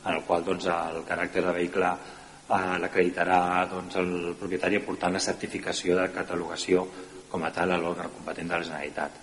en 0.05 0.13
el 0.13 0.23
qual 0.29 0.45
doncs, 0.45 0.69
el 0.69 1.01
caràcter 1.09 1.47
de 1.47 1.57
vehicle 1.57 1.89
eh, 1.89 2.77
l'acreditarà 2.85 3.41
doncs, 3.71 3.97
el 3.97 4.37
propietari 4.39 4.83
aportant 4.83 5.17
la 5.17 5.25
certificació 5.31 5.97
de 6.03 6.11
catalogació 6.13 6.87
com 7.33 7.49
a 7.49 7.53
tal 7.57 7.73
a 7.73 7.81
l'òrgan 7.81 8.13
competent 8.13 8.53
de 8.53 8.59
la 8.59 8.69
Generalitat. 8.69 9.21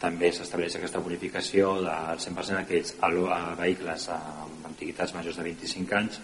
També 0.00 0.32
s'estableix 0.32 0.78
aquesta 0.78 1.04
bonificació 1.04 1.74
del 1.84 2.20
100% 2.24 2.56
a 2.56 2.64
aquells 2.64 2.94
a, 3.04 3.10
a 3.36 3.40
vehicles 3.60 4.08
amb 4.16 4.70
antiguitats 4.72 5.12
majors 5.12 5.36
de 5.36 5.50
25 5.52 5.98
anys 5.98 6.22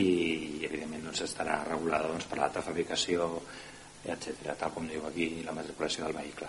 i 0.00 0.64
evidentment 0.66 1.04
doncs, 1.06 1.22
estarà 1.26 1.60
regulada 1.68 2.10
doncs, 2.10 2.26
per 2.30 2.40
l'altra 2.40 2.64
fabricació 2.66 3.28
etc 4.04 4.56
tal 4.58 4.72
com 4.74 4.88
diu 4.88 5.04
aquí 5.08 5.28
la 5.44 5.54
matriculació 5.56 6.04
del 6.04 6.16
vehicle. 6.18 6.48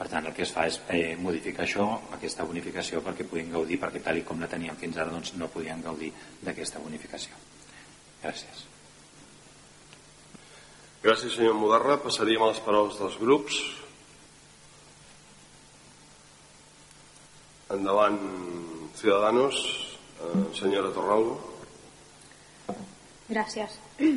Per 0.00 0.08
tant, 0.08 0.24
el 0.24 0.32
que 0.32 0.46
es 0.46 0.52
fa 0.52 0.64
és 0.64 0.78
eh, 0.96 1.12
modificar 1.20 1.66
això, 1.66 1.84
aquesta 2.16 2.46
bonificació, 2.48 3.02
perquè 3.04 3.26
puguin 3.28 3.50
gaudir, 3.52 3.76
perquè 3.82 4.00
tal 4.00 4.16
i 4.16 4.24
com 4.24 4.40
la 4.40 4.48
teníem 4.48 4.78
fins 4.80 4.96
ara, 4.96 5.12
doncs 5.12 5.34
no 5.36 5.50
podien 5.52 5.82
gaudir 5.84 6.08
d'aquesta 6.40 6.80
bonificació. 6.80 7.36
Gràcies. 8.22 8.62
Gràcies, 11.04 11.36
senyor 11.36 11.52
Mudarra. 11.56 11.98
Passaríem 12.00 12.46
a 12.46 12.48
les 12.48 12.62
paraules 12.64 12.96
dels 12.96 13.20
grups. 13.20 13.60
Endavant, 17.76 18.18
Ciudadanos. 18.96 19.60
Eh, 20.16 20.42
senyora 20.56 20.96
Torralbo. 20.96 21.49
Gracias. 23.30 23.78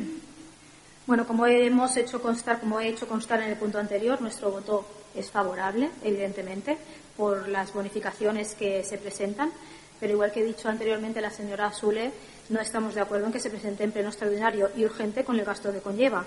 Bueno, 1.06 1.26
como 1.26 1.44
hemos 1.44 1.98
hecho 1.98 2.22
constar, 2.22 2.60
como 2.60 2.80
he 2.80 2.88
hecho 2.88 3.06
constar 3.06 3.42
en 3.42 3.50
el 3.50 3.58
punto 3.58 3.78
anterior, 3.78 4.22
nuestro 4.22 4.50
voto 4.50 4.86
es 5.14 5.30
favorable, 5.30 5.90
evidentemente, 6.02 6.78
por 7.14 7.46
las 7.46 7.74
bonificaciones 7.74 8.54
que 8.54 8.82
se 8.84 8.96
presentan, 8.96 9.52
pero 10.00 10.14
igual 10.14 10.32
que 10.32 10.40
he 10.40 10.44
dicho 10.44 10.66
anteriormente 10.66 11.20
la 11.20 11.28
señora 11.28 11.70
Zule, 11.72 12.10
no 12.48 12.58
estamos 12.58 12.94
de 12.94 13.02
acuerdo 13.02 13.26
en 13.26 13.32
que 13.34 13.40
se 13.40 13.50
presente 13.50 13.84
en 13.84 13.92
pleno 13.92 14.08
extraordinario 14.08 14.70
y 14.74 14.86
urgente 14.86 15.24
con 15.24 15.38
el 15.38 15.44
gasto 15.44 15.70
que 15.70 15.80
conlleva. 15.80 16.24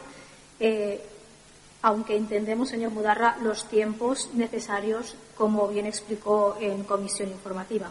Eh, 0.60 1.02
aunque 1.82 2.16
entendemos, 2.16 2.70
señor 2.70 2.92
Mudarra, 2.92 3.38
los 3.42 3.68
tiempos 3.70 4.30
necesarios, 4.36 5.16
como 5.36 5.68
bien 5.68 5.88
explicó 5.88 6.56
en 6.62 6.84
comisión 6.84 7.30
informativa. 7.30 7.90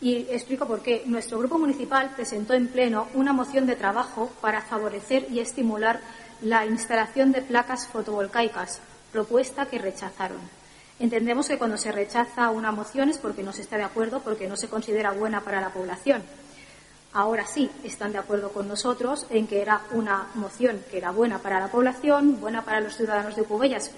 Y 0.00 0.26
explico 0.30 0.66
por 0.66 0.82
qué. 0.82 1.02
Nuestro 1.06 1.38
grupo 1.38 1.58
municipal 1.58 2.10
presentó 2.14 2.54
en 2.54 2.68
pleno 2.68 3.08
una 3.14 3.32
moción 3.32 3.66
de 3.66 3.76
trabajo 3.76 4.30
para 4.40 4.62
favorecer 4.62 5.26
y 5.30 5.40
estimular 5.40 6.00
la 6.40 6.64
instalación 6.64 7.32
de 7.32 7.42
placas 7.42 7.86
fotovoltaicas 7.86 8.80
propuesta 9.12 9.66
que 9.66 9.78
rechazaron. 9.78 10.38
Entendemos 10.98 11.48
que 11.48 11.58
cuando 11.58 11.76
se 11.76 11.92
rechaza 11.92 12.50
una 12.50 12.72
moción 12.72 13.08
es 13.08 13.18
porque 13.18 13.42
no 13.42 13.52
se 13.52 13.62
está 13.62 13.76
de 13.76 13.84
acuerdo, 13.84 14.20
porque 14.20 14.48
no 14.48 14.56
se 14.56 14.68
considera 14.68 15.12
buena 15.12 15.40
para 15.40 15.60
la 15.60 15.70
población. 15.70 16.22
Ahora 17.12 17.44
sí 17.46 17.70
están 17.82 18.12
de 18.12 18.18
acuerdo 18.18 18.50
con 18.50 18.68
nosotros 18.68 19.26
en 19.30 19.46
que 19.46 19.62
era 19.62 19.82
una 19.92 20.28
moción 20.34 20.80
que 20.90 20.98
era 20.98 21.10
buena 21.10 21.38
para 21.38 21.58
la 21.58 21.68
población, 21.68 22.40
buena 22.40 22.64
para 22.64 22.80
los 22.80 22.96
ciudadanos 22.96 23.34
de 23.34 23.42
Cubellas 23.42 23.90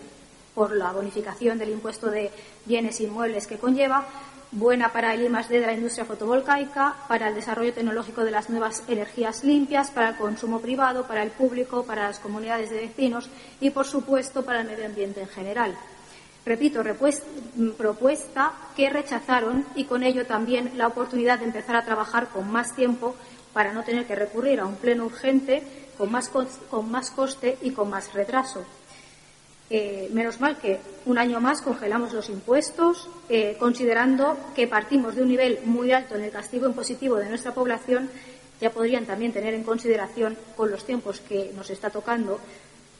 por 0.54 0.74
la 0.74 0.92
bonificación 0.92 1.58
del 1.58 1.70
impuesto 1.70 2.10
de 2.10 2.30
bienes 2.64 3.00
inmuebles 3.00 3.46
que 3.46 3.58
conlleva, 3.58 4.06
buena 4.52 4.92
para 4.92 5.14
el 5.14 5.22
I+D 5.22 5.60
de 5.60 5.66
la 5.66 5.72
industria 5.72 6.04
fotovoltaica, 6.04 6.94
para 7.08 7.28
el 7.28 7.34
desarrollo 7.34 7.72
tecnológico 7.72 8.22
de 8.22 8.30
las 8.30 8.50
nuevas 8.50 8.84
energías 8.86 9.44
limpias, 9.44 9.90
para 9.90 10.10
el 10.10 10.16
consumo 10.16 10.60
privado, 10.60 11.06
para 11.06 11.22
el 11.22 11.30
público, 11.30 11.84
para 11.84 12.04
las 12.04 12.18
comunidades 12.18 12.70
de 12.70 12.82
vecinos 12.82 13.28
y, 13.60 13.70
por 13.70 13.86
supuesto, 13.86 14.44
para 14.44 14.60
el 14.60 14.68
medio 14.68 14.86
ambiente 14.86 15.22
en 15.22 15.28
general. 15.28 15.74
Repito, 16.44 16.82
propuesta 17.78 18.52
que 18.76 18.90
rechazaron 18.90 19.64
y 19.74 19.84
con 19.84 20.02
ello 20.02 20.26
también 20.26 20.72
la 20.76 20.88
oportunidad 20.88 21.38
de 21.38 21.46
empezar 21.46 21.76
a 21.76 21.84
trabajar 21.84 22.28
con 22.28 22.50
más 22.50 22.74
tiempo 22.74 23.14
para 23.52 23.72
no 23.72 23.84
tener 23.84 24.06
que 24.06 24.16
recurrir 24.16 24.60
a 24.60 24.66
un 24.66 24.76
pleno 24.76 25.04
urgente 25.04 25.62
con 25.96 26.10
más, 26.10 26.28
con 26.28 26.90
más 26.90 27.10
coste 27.10 27.58
y 27.62 27.70
con 27.70 27.88
más 27.90 28.12
retraso. 28.12 28.64
Eh, 29.74 30.10
menos 30.12 30.38
mal 30.38 30.58
que 30.58 30.80
un 31.06 31.16
año 31.16 31.40
más 31.40 31.62
congelamos 31.62 32.12
los 32.12 32.28
impuestos, 32.28 33.08
eh, 33.30 33.56
considerando 33.58 34.36
que 34.54 34.68
partimos 34.68 35.14
de 35.14 35.22
un 35.22 35.28
nivel 35.28 35.60
muy 35.64 35.92
alto 35.92 36.14
en 36.14 36.24
el 36.24 36.30
castigo 36.30 36.66
impositivo 36.66 37.16
de 37.16 37.30
nuestra 37.30 37.54
población, 37.54 38.10
ya 38.60 38.68
podrían 38.68 39.06
también 39.06 39.32
tener 39.32 39.54
en 39.54 39.64
consideración, 39.64 40.36
con 40.58 40.70
los 40.70 40.84
tiempos 40.84 41.20
que 41.20 41.52
nos 41.56 41.70
está 41.70 41.88
tocando, 41.88 42.38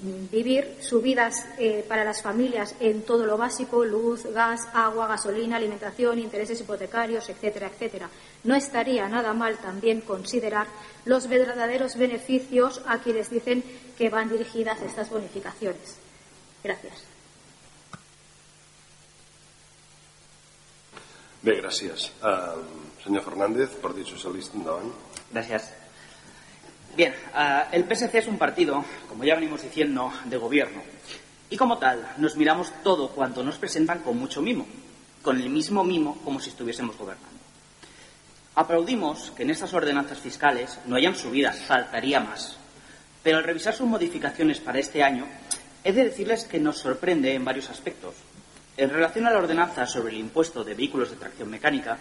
vivir 0.01 0.77
subidas 0.81 1.45
eh, 1.59 1.85
para 1.87 2.05
las 2.05 2.23
familias 2.23 2.75
en 2.81 3.03
todo 3.03 3.27
lo 3.27 3.37
básico, 3.37 3.85
luz, 3.85 4.25
gas, 4.33 4.63
agua, 4.73 5.09
gasolina, 5.09 5.57
alimentación, 5.57 6.21
intereses 6.21 6.59
hipotecarios, 6.59 7.29
etcétera, 7.29 7.67
etcétera. 7.67 8.09
No 8.45 8.55
estaría 8.55 9.07
nada 9.11 9.35
mal 9.35 9.59
también 9.59 10.01
considerar 10.01 10.69
los 11.05 11.29
verdaderos 11.29 11.97
beneficios 11.99 12.81
a 12.87 12.97
quienes 13.01 13.29
dicen 13.29 13.63
que 13.99 14.09
van 14.09 14.31
dirigidas 14.31 14.81
estas 14.81 15.11
bonificaciones. 15.11 16.01
Gràcies. 16.63 17.05
Bé, 21.43 21.57
gràcies. 21.59 22.11
Uh, 22.23 22.63
senyor 23.03 23.25
Fernández, 23.27 23.75
Partit 23.83 24.07
Socialista, 24.07 24.57
endavant. 24.57 24.93
Gracias. 25.33 25.73
Bien, 26.95 27.15
uh, 27.35 27.67
el 27.73 27.85
PSC 27.85 28.19
es 28.19 28.29
un 28.29 28.39
partido, 28.39 28.85
como 29.09 29.25
ya 29.25 29.35
venimos 29.35 29.63
diciendo, 29.63 30.13
de 30.25 30.37
gobierno. 30.37 30.83
Y 31.51 31.57
como 31.57 31.79
tal, 31.79 32.15
nos 32.19 32.37
miramos 32.37 32.73
todo 32.85 33.09
cuanto 33.09 33.43
nos 33.43 33.59
presentan 33.59 34.01
con 34.01 34.17
mucho 34.17 34.41
mimo, 34.41 34.67
con 35.21 35.41
el 35.41 35.51
mismo 35.51 35.83
mimo 35.83 36.19
como 36.25 36.39
si 36.39 36.51
estuviésemos 36.51 36.97
gobernando. 36.97 37.41
Aplaudimos 38.55 39.33
que 39.33 39.43
en 39.43 39.51
estas 39.51 39.75
ordenanzas 39.75 40.19
fiscales 40.19 40.79
no 40.87 40.95
hayan 40.95 41.17
subidas, 41.17 41.61
faltaría 41.63 42.21
más. 42.21 42.57
Pero 43.23 43.39
al 43.39 43.45
revisar 43.45 43.75
sus 43.75 43.87
modificaciones 43.87 44.61
para 44.61 44.79
este 44.79 45.03
año, 45.03 45.27
He 45.85 45.93
de 45.93 46.05
decirles 46.05 46.45
que 46.45 46.61
nos 46.61 46.79
sorprende 46.79 47.35
en 47.35 47.45
varios 47.45 47.69
aspectos. 47.69 48.15
En 48.77 48.89
relación 48.89 49.27
a 49.27 49.31
la 49.31 49.39
ordenanza 49.39 49.85
sobre 49.85 50.13
el 50.13 50.21
impuesto 50.21 50.63
de 50.63 50.75
vehículos 50.75 51.11
de 51.11 51.17
tracción 51.17 51.51
mecánica, 51.51 51.99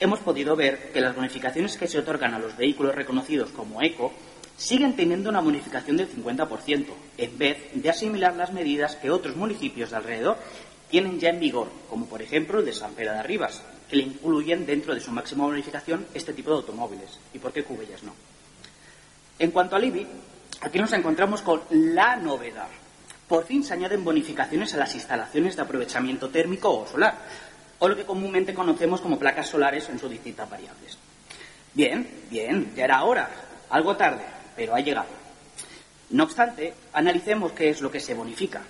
hemos 0.00 0.20
podido 0.20 0.56
ver 0.56 0.90
que 0.92 1.00
las 1.02 1.14
bonificaciones 1.14 1.76
que 1.76 1.88
se 1.88 1.98
otorgan 1.98 2.32
a 2.32 2.38
los 2.38 2.56
vehículos 2.56 2.94
reconocidos 2.94 3.50
como 3.50 3.82
ECO 3.82 4.12
siguen 4.56 4.96
teniendo 4.96 5.28
una 5.28 5.40
bonificación 5.40 5.98
del 5.98 6.10
50%, 6.10 6.86
en 7.18 7.38
vez 7.38 7.58
de 7.74 7.90
asimilar 7.90 8.34
las 8.34 8.52
medidas 8.52 8.96
que 8.96 9.10
otros 9.10 9.36
municipios 9.36 9.90
de 9.90 9.96
alrededor 9.96 10.38
tienen 10.88 11.20
ya 11.20 11.28
en 11.28 11.40
vigor, 11.40 11.68
como 11.90 12.06
por 12.06 12.22
ejemplo 12.22 12.60
el 12.60 12.64
de 12.64 12.72
San 12.72 12.94
Pedro 12.94 13.12
de 13.12 13.18
Arribas, 13.18 13.62
que 13.90 13.96
le 13.96 14.04
incluyen 14.04 14.64
dentro 14.64 14.94
de 14.94 15.00
su 15.00 15.10
máxima 15.10 15.44
bonificación 15.44 16.06
este 16.14 16.32
tipo 16.32 16.50
de 16.50 16.56
automóviles. 16.56 17.18
¿Y 17.34 17.38
por 17.38 17.52
qué 17.52 17.62
Cubellas 17.62 18.02
no? 18.02 18.14
En 19.38 19.50
cuanto 19.50 19.76
al 19.76 19.84
IBI, 19.84 20.06
aquí 20.62 20.78
nos 20.78 20.92
encontramos 20.94 21.42
con 21.42 21.62
la 21.70 22.16
novedad. 22.16 22.68
Por 23.32 23.46
fin 23.46 23.64
se 23.64 23.72
añaden 23.72 24.04
bonificaciones 24.04 24.74
a 24.74 24.76
las 24.76 24.94
instalaciones 24.94 25.56
de 25.56 25.62
aprovechamiento 25.62 26.28
térmico 26.28 26.68
o 26.68 26.86
solar, 26.86 27.16
o 27.78 27.88
lo 27.88 27.96
que 27.96 28.04
comúnmente 28.04 28.52
conocemos 28.52 29.00
como 29.00 29.18
placas 29.18 29.48
solares 29.48 29.88
en 29.88 29.98
sus 29.98 30.10
distintas 30.10 30.50
variables. 30.50 30.98
Bien, 31.72 32.06
bien, 32.28 32.74
ya 32.76 32.84
era 32.84 33.02
hora, 33.04 33.30
algo 33.70 33.96
tarde, 33.96 34.22
pero 34.54 34.74
ha 34.74 34.80
llegado. 34.80 35.08
No 36.10 36.24
obstante, 36.24 36.74
analicemos 36.92 37.52
qué 37.52 37.70
es 37.70 37.80
lo 37.80 37.90
que 37.90 38.00
se 38.00 38.12
bonifica. 38.12 38.60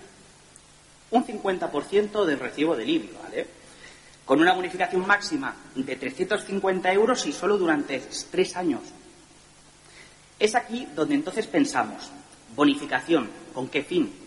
Un 1.11 1.27
50% 1.27 2.25
del 2.25 2.39
recibo 2.39 2.77
del 2.77 2.89
IBI, 2.89 3.11
¿vale? 3.21 3.47
Con 4.25 4.41
una 4.41 4.55
bonificación 4.55 5.05
máxima 5.05 5.57
de 5.75 5.97
350 5.97 6.93
euros 6.93 7.27
y 7.27 7.33
solo 7.33 7.59
durante 7.59 8.01
tres 8.31 8.57
años. 8.57 8.83
Es 10.39 10.55
aquí 10.55 10.87
donde 10.95 11.17
entonces 11.17 11.49
pensamos, 11.49 12.13
bonificación, 12.55 13.29
¿con 13.53 13.67
qué 13.67 13.83
fin? 13.83 14.22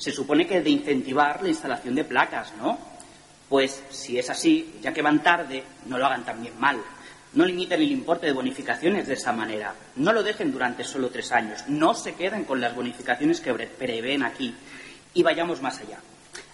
Se 0.00 0.10
supone 0.12 0.46
que 0.46 0.62
de 0.62 0.70
incentivar 0.70 1.42
la 1.42 1.50
instalación 1.50 1.94
de 1.94 2.04
placas, 2.04 2.54
¿no? 2.56 2.78
Pues 3.50 3.82
si 3.90 4.18
es 4.18 4.30
así, 4.30 4.76
ya 4.80 4.94
que 4.94 5.02
van 5.02 5.22
tarde, 5.22 5.62
no 5.84 5.98
lo 5.98 6.06
hagan 6.06 6.24
también 6.24 6.58
mal. 6.58 6.80
No 7.34 7.44
limiten 7.44 7.82
el 7.82 7.92
importe 7.92 8.26
de 8.26 8.32
bonificaciones 8.32 9.06
de 9.06 9.12
esa 9.14 9.34
manera. 9.34 9.74
No 9.96 10.14
lo 10.14 10.22
dejen 10.22 10.52
durante 10.52 10.84
solo 10.84 11.10
tres 11.10 11.30
años. 11.32 11.64
No 11.68 11.92
se 11.92 12.14
queden 12.14 12.44
con 12.44 12.62
las 12.62 12.74
bonificaciones 12.74 13.42
que 13.42 13.52
prevén 13.52 14.22
aquí. 14.22 14.54
Y 15.12 15.22
vayamos 15.22 15.60
más 15.60 15.78
allá. 15.80 15.98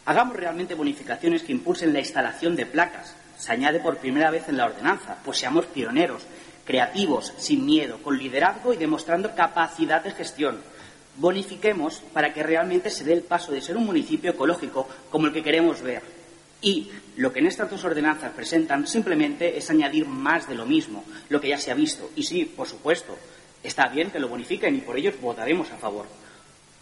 Hagamos 0.06 0.36
realmente 0.36 0.74
bonificaciones 0.74 1.44
que 1.44 1.52
impulsen 1.52 1.92
la 1.92 2.00
instalación 2.00 2.56
de 2.56 2.66
placas. 2.66 3.14
Se 3.38 3.52
añade 3.52 3.78
por 3.78 3.98
primera 3.98 4.32
vez 4.32 4.48
en 4.48 4.56
la 4.56 4.64
ordenanza. 4.64 5.18
Pues 5.24 5.38
seamos 5.38 5.66
pioneros. 5.66 6.24
creativos, 6.64 7.32
sin 7.38 7.64
miedo, 7.64 8.02
con 8.02 8.18
liderazgo 8.18 8.72
y 8.74 8.76
demostrando 8.76 9.36
capacidad 9.36 10.02
de 10.02 10.10
gestión. 10.10 10.60
Bonifiquemos 11.16 12.02
para 12.12 12.32
que 12.32 12.42
realmente 12.42 12.90
se 12.90 13.04
dé 13.04 13.12
el 13.12 13.22
paso 13.22 13.52
de 13.52 13.60
ser 13.60 13.76
un 13.76 13.86
municipio 13.86 14.30
ecológico 14.30 14.88
como 15.10 15.26
el 15.26 15.32
que 15.32 15.42
queremos 15.42 15.80
ver. 15.82 16.02
Y 16.60 16.90
lo 17.16 17.32
que 17.32 17.40
en 17.40 17.46
estas 17.46 17.70
dos 17.70 17.84
ordenanzas 17.84 18.32
presentan 18.32 18.86
simplemente 18.86 19.56
es 19.56 19.70
añadir 19.70 20.06
más 20.06 20.48
de 20.48 20.54
lo 20.54 20.66
mismo, 20.66 21.04
lo 21.28 21.40
que 21.40 21.48
ya 21.48 21.58
se 21.58 21.70
ha 21.70 21.74
visto. 21.74 22.10
Y 22.16 22.22
sí, 22.22 22.44
por 22.44 22.66
supuesto, 22.66 23.16
está 23.62 23.88
bien 23.88 24.10
que 24.10 24.18
lo 24.18 24.28
bonifiquen 24.28 24.74
y 24.76 24.80
por 24.80 24.96
ello 24.98 25.12
votaremos 25.20 25.70
a 25.70 25.76
favor. 25.76 26.06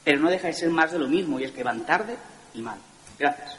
Pero 0.05 0.21
no 0.21 0.31
deja 0.31 0.49
de 0.49 0.55
ser 0.55 0.71
más 0.71 0.93
de 0.93 0.99
lo 0.99 1.09
mismo 1.09 1.39
y 1.41 1.45
es 1.45 1.53
que 1.53 1.63
van 1.63 1.87
tarde 1.87 2.17
y 2.55 2.63
mal. 2.63 2.79
Gracias. 3.19 3.59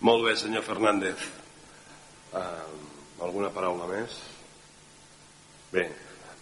Molt 0.00 0.24
bé, 0.24 0.34
senyor 0.34 0.62
Fernández. 0.64 1.16
Uh, 2.32 3.20
alguna 3.20 3.50
paraula 3.52 3.84
més? 3.90 4.14
Bé, 5.74 5.90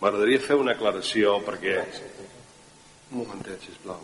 m'agradaria 0.00 0.40
fer 0.44 0.58
una 0.58 0.74
aclaració 0.76 1.38
perquè... 1.46 1.80
Un 3.08 3.22
momentet, 3.22 3.62
sisplau. 3.64 4.00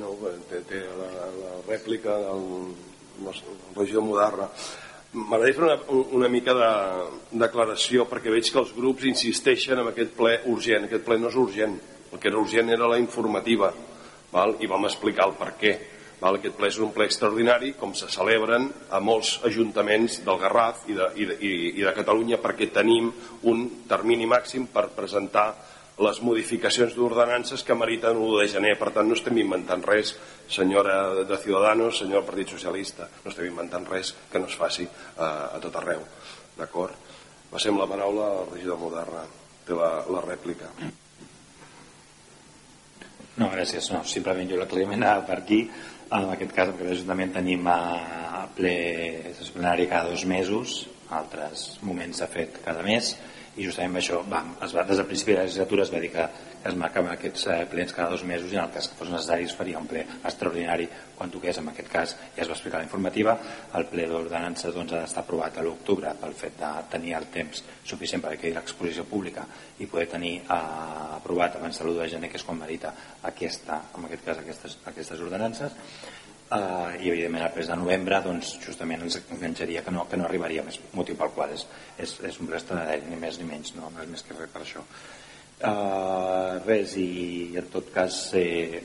No, 0.00 0.12
té, 0.50 0.60
té 0.68 0.80
la, 0.98 1.28
la 1.34 1.52
rèplica 1.66 2.14
del, 2.22 2.44
del 3.24 3.40
regidor 3.76 4.04
Mudarra. 4.06 4.50
M'agradaria 5.12 5.56
fer 5.56 5.66
una, 5.66 6.02
una 6.20 6.28
mica 6.30 6.54
de 6.54 6.72
declaració 7.42 8.06
perquè 8.10 8.30
veig 8.30 8.52
que 8.52 8.60
els 8.62 8.74
grups 8.76 9.08
insisteixen 9.10 9.82
en 9.82 9.90
aquest 9.90 10.12
ple 10.18 10.36
urgent. 10.52 10.86
Aquest 10.86 11.06
ple 11.08 11.18
no 11.18 11.32
és 11.32 11.38
urgent. 11.40 11.80
El 12.10 12.20
que 12.20 12.30
era 12.30 12.38
urgent 12.38 12.70
era 12.70 12.90
la 12.90 13.00
informativa 13.02 13.72
val? 14.30 14.54
i 14.62 14.70
vam 14.70 14.86
explicar 14.86 15.26
el 15.30 15.34
per 15.38 15.54
què 15.58 15.74
Val? 16.20 16.36
Aquest 16.36 16.56
ple 16.58 16.68
és 16.68 16.78
un 16.84 16.92
ple 16.92 17.06
extraordinari, 17.08 17.72
com 17.80 17.94
se 17.96 18.10
celebren 18.12 18.68
a 18.92 19.00
molts 19.00 19.38
ajuntaments 19.48 20.20
del 20.26 20.40
Garraf 20.42 20.84
i 20.92 20.96
de, 20.96 21.08
i 21.16 21.26
de, 21.30 21.36
i 21.40 21.84
de 21.84 21.96
Catalunya 21.96 22.40
perquè 22.42 22.68
tenim 22.74 23.10
un 23.48 23.66
termini 23.88 24.28
màxim 24.28 24.68
per 24.72 24.90
presentar 24.96 25.48
les 26.00 26.20
modificacions 26.24 26.94
d'ordenances 26.96 27.62
que 27.64 27.76
meriten 27.76 28.16
l'1 28.16 28.40
de 28.40 28.48
gener. 28.54 28.76
Per 28.80 28.88
tant, 28.94 29.08
no 29.08 29.16
estem 29.16 29.36
inventant 29.40 29.84
res, 29.84 30.14
senyora 30.48 31.24
de 31.28 31.40
Ciudadanos, 31.40 32.00
senyor 32.00 32.24
Partit 32.28 32.54
Socialista, 32.56 33.08
no 33.24 33.32
estem 33.32 33.50
inventant 33.50 33.84
res 33.88 34.14
que 34.32 34.40
no 34.40 34.48
es 34.48 34.56
faci 34.56 34.88
a, 34.88 35.28
a 35.56 35.60
tot 35.60 35.76
arreu. 35.80 36.04
D'acord? 36.56 36.96
Passem 37.50 37.76
la 37.76 37.88
paraula 37.90 38.30
al 38.40 38.50
regidor 38.52 38.80
Moderna. 38.80 39.24
Té 39.66 39.76
la, 39.76 39.92
la 40.08 40.24
rèplica. 40.24 40.70
No, 43.40 43.48
gràcies. 43.48 43.88
No, 43.92 44.02
simplement 44.04 44.48
jo 44.48 44.58
l'aclariment 44.60 45.04
per 45.26 45.40
aquí 45.40 45.64
en 46.10 46.30
aquest 46.34 46.54
cas, 46.54 46.68
en 46.68 46.74
aquest 46.74 46.94
Ajuntament 46.96 47.34
tenim 47.34 47.66
a 47.70 48.46
ple 48.56 48.74
disciplinari 49.38 49.86
cada 49.90 50.10
dos 50.10 50.24
mesos, 50.26 50.80
altres 51.14 51.66
moments 51.86 52.18
s'ha 52.20 52.28
fet 52.30 52.58
cada 52.64 52.82
mes, 52.86 53.14
i 53.56 53.66
justament 53.66 53.98
això 53.98 54.20
va, 54.30 54.44
es 54.62 54.74
va, 54.76 54.84
des 54.86 55.00
del 55.00 55.08
principi 55.08 55.32
de 55.32 55.40
la 55.40 55.48
legislatura 55.48 55.82
es 55.82 55.92
va 55.92 56.00
dir 56.02 56.12
que, 56.14 56.26
es 56.60 56.76
marcaven 56.76 57.14
aquests 57.14 57.46
eh, 57.48 57.58
plens 57.72 57.94
cada 57.96 58.12
dos 58.12 58.22
mesos 58.28 58.52
i 58.52 58.58
en 58.58 58.66
el 58.66 58.72
cas 58.74 58.90
que 58.90 58.98
fos 58.98 59.08
necessari 59.08 59.46
es 59.48 59.54
faria 59.56 59.80
un 59.80 59.86
ple 59.88 60.02
extraordinari 60.18 60.86
quan 61.16 61.32
toqués, 61.32 61.56
en 61.60 61.70
aquest 61.72 61.88
cas 61.92 62.12
ja 62.36 62.42
es 62.44 62.50
va 62.50 62.56
explicar 62.56 62.82
la 62.82 62.86
informativa, 62.86 63.36
el 63.78 63.86
ple 63.88 64.06
d'ordenances 64.10 64.74
doncs, 64.76 64.92
ha 64.92 65.02
d'estar 65.04 65.24
aprovat 65.24 65.56
a 65.56 65.64
l'octubre 65.64 66.12
pel 66.20 66.36
fet 66.36 66.58
de 66.60 66.70
tenir 66.92 67.16
el 67.16 67.30
temps 67.32 67.64
suficient 67.84 68.24
per 68.24 68.36
que 68.40 68.52
l'exposició 68.52 69.06
pública 69.08 69.46
i 69.80 69.88
poder 69.88 70.08
tenir 70.14 70.34
eh, 70.42 70.60
aprovat 71.16 71.56
abans 71.56 71.80
de 71.80 71.86
l'1 71.86 71.98
de 72.02 72.08
gener 72.16 72.30
que 72.30 72.40
és 72.40 72.44
quan 72.44 72.60
merita 72.60 72.92
aquesta, 73.32 73.82
en 73.96 74.08
aquest 74.10 74.26
cas 74.28 74.44
aquestes, 74.44 74.78
aquestes 74.92 75.24
ordenances 75.24 75.80
Uh, 76.50 76.96
i 76.98 77.06
evidentment 77.12 77.44
el 77.46 77.52
pres 77.54 77.68
de 77.70 77.76
novembre 77.78 78.16
doncs, 78.24 78.56
justament 78.64 79.04
ens 79.06 79.20
enganxaria 79.20 79.84
que 79.86 79.92
no, 79.94 80.02
que 80.10 80.18
no 80.18 80.24
arribaria 80.26 80.64
més 80.66 80.80
motiu 80.98 81.14
pel 81.14 81.30
qual 81.36 81.52
és, 81.54 81.62
és, 82.02 82.16
és 82.26 82.38
un 82.42 82.48
prest 82.50 82.72
ni 83.06 83.18
més 83.22 83.38
ni 83.38 83.46
menys 83.46 83.76
no 83.76 83.92
és 84.02 84.08
més 84.10 84.24
que 84.26 84.34
res 84.34 84.50
per 84.50 84.64
això. 84.64 84.82
Uh, 85.60 86.58
res 86.64 86.96
i 86.98 87.52
en 87.60 87.68
tot 87.70 87.92
cas 87.94 88.18
eh, 88.34 88.80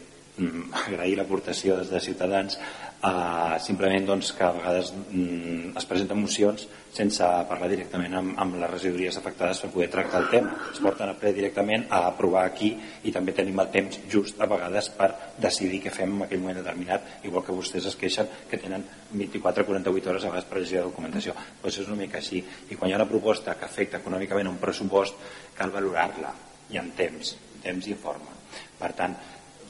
agrair 0.86 1.16
l'aportació 1.18 1.78
des 1.80 1.92
de 1.94 2.02
Ciutadans 2.04 2.58
Uh, 3.06 3.60
simplement 3.62 4.02
doncs, 4.08 4.32
que 4.34 4.42
a 4.42 4.54
vegades 4.56 4.88
mm, 4.96 5.76
es 5.78 5.86
presenten 5.86 6.18
mocions 6.18 6.64
sense 6.96 7.28
parlar 7.46 7.68
directament 7.70 8.16
amb, 8.18 8.32
amb 8.42 8.56
les 8.58 8.72
regidories 8.72 9.20
afectades 9.20 9.60
per 9.62 9.70
poder 9.76 9.88
tractar 9.94 10.22
el 10.24 10.30
tema. 10.32 10.56
Es 10.72 10.80
porten 10.82 11.12
a 11.12 11.14
ple 11.20 11.34
directament 11.36 11.86
a 11.94 12.00
aprovar 12.08 12.48
aquí 12.48 12.72
i 13.06 13.14
també 13.14 13.36
tenim 13.38 13.62
el 13.62 13.70
temps 13.76 14.00
just 14.10 14.42
a 14.42 14.48
vegades 14.50 14.90
per 14.98 15.12
decidir 15.44 15.84
què 15.84 15.94
fem 15.94 16.16
en 16.16 16.26
aquell 16.26 16.42
moment 16.42 16.58
determinat, 16.64 17.20
igual 17.30 17.46
que 17.46 17.54
vostès 17.60 17.92
es 17.92 18.00
queixen 18.00 18.32
que 18.50 18.58
tenen 18.64 18.88
24-48 19.14 20.14
hores 20.14 20.26
a 20.26 20.32
vegades 20.32 20.50
per 20.50 20.64
llegir 20.64 20.80
la 20.80 20.88
documentació. 20.90 21.36
Pues 21.62 21.78
és 21.84 21.92
una 21.92 22.00
mica 22.00 22.24
així. 22.24 22.42
I 22.42 22.80
quan 22.80 22.90
hi 22.90 22.96
ha 22.96 23.02
una 23.04 23.12
proposta 23.12 23.54
que 23.60 23.70
afecta 23.70 24.02
econòmicament 24.02 24.50
un 24.50 24.58
pressupost, 24.64 25.20
cal 25.60 25.76
valorar-la 25.76 26.34
i 26.74 26.82
en 26.82 26.90
temps, 26.98 27.36
temps 27.62 27.92
i 27.92 28.00
forma. 28.00 28.34
Per 28.80 28.92
tant, 28.98 29.14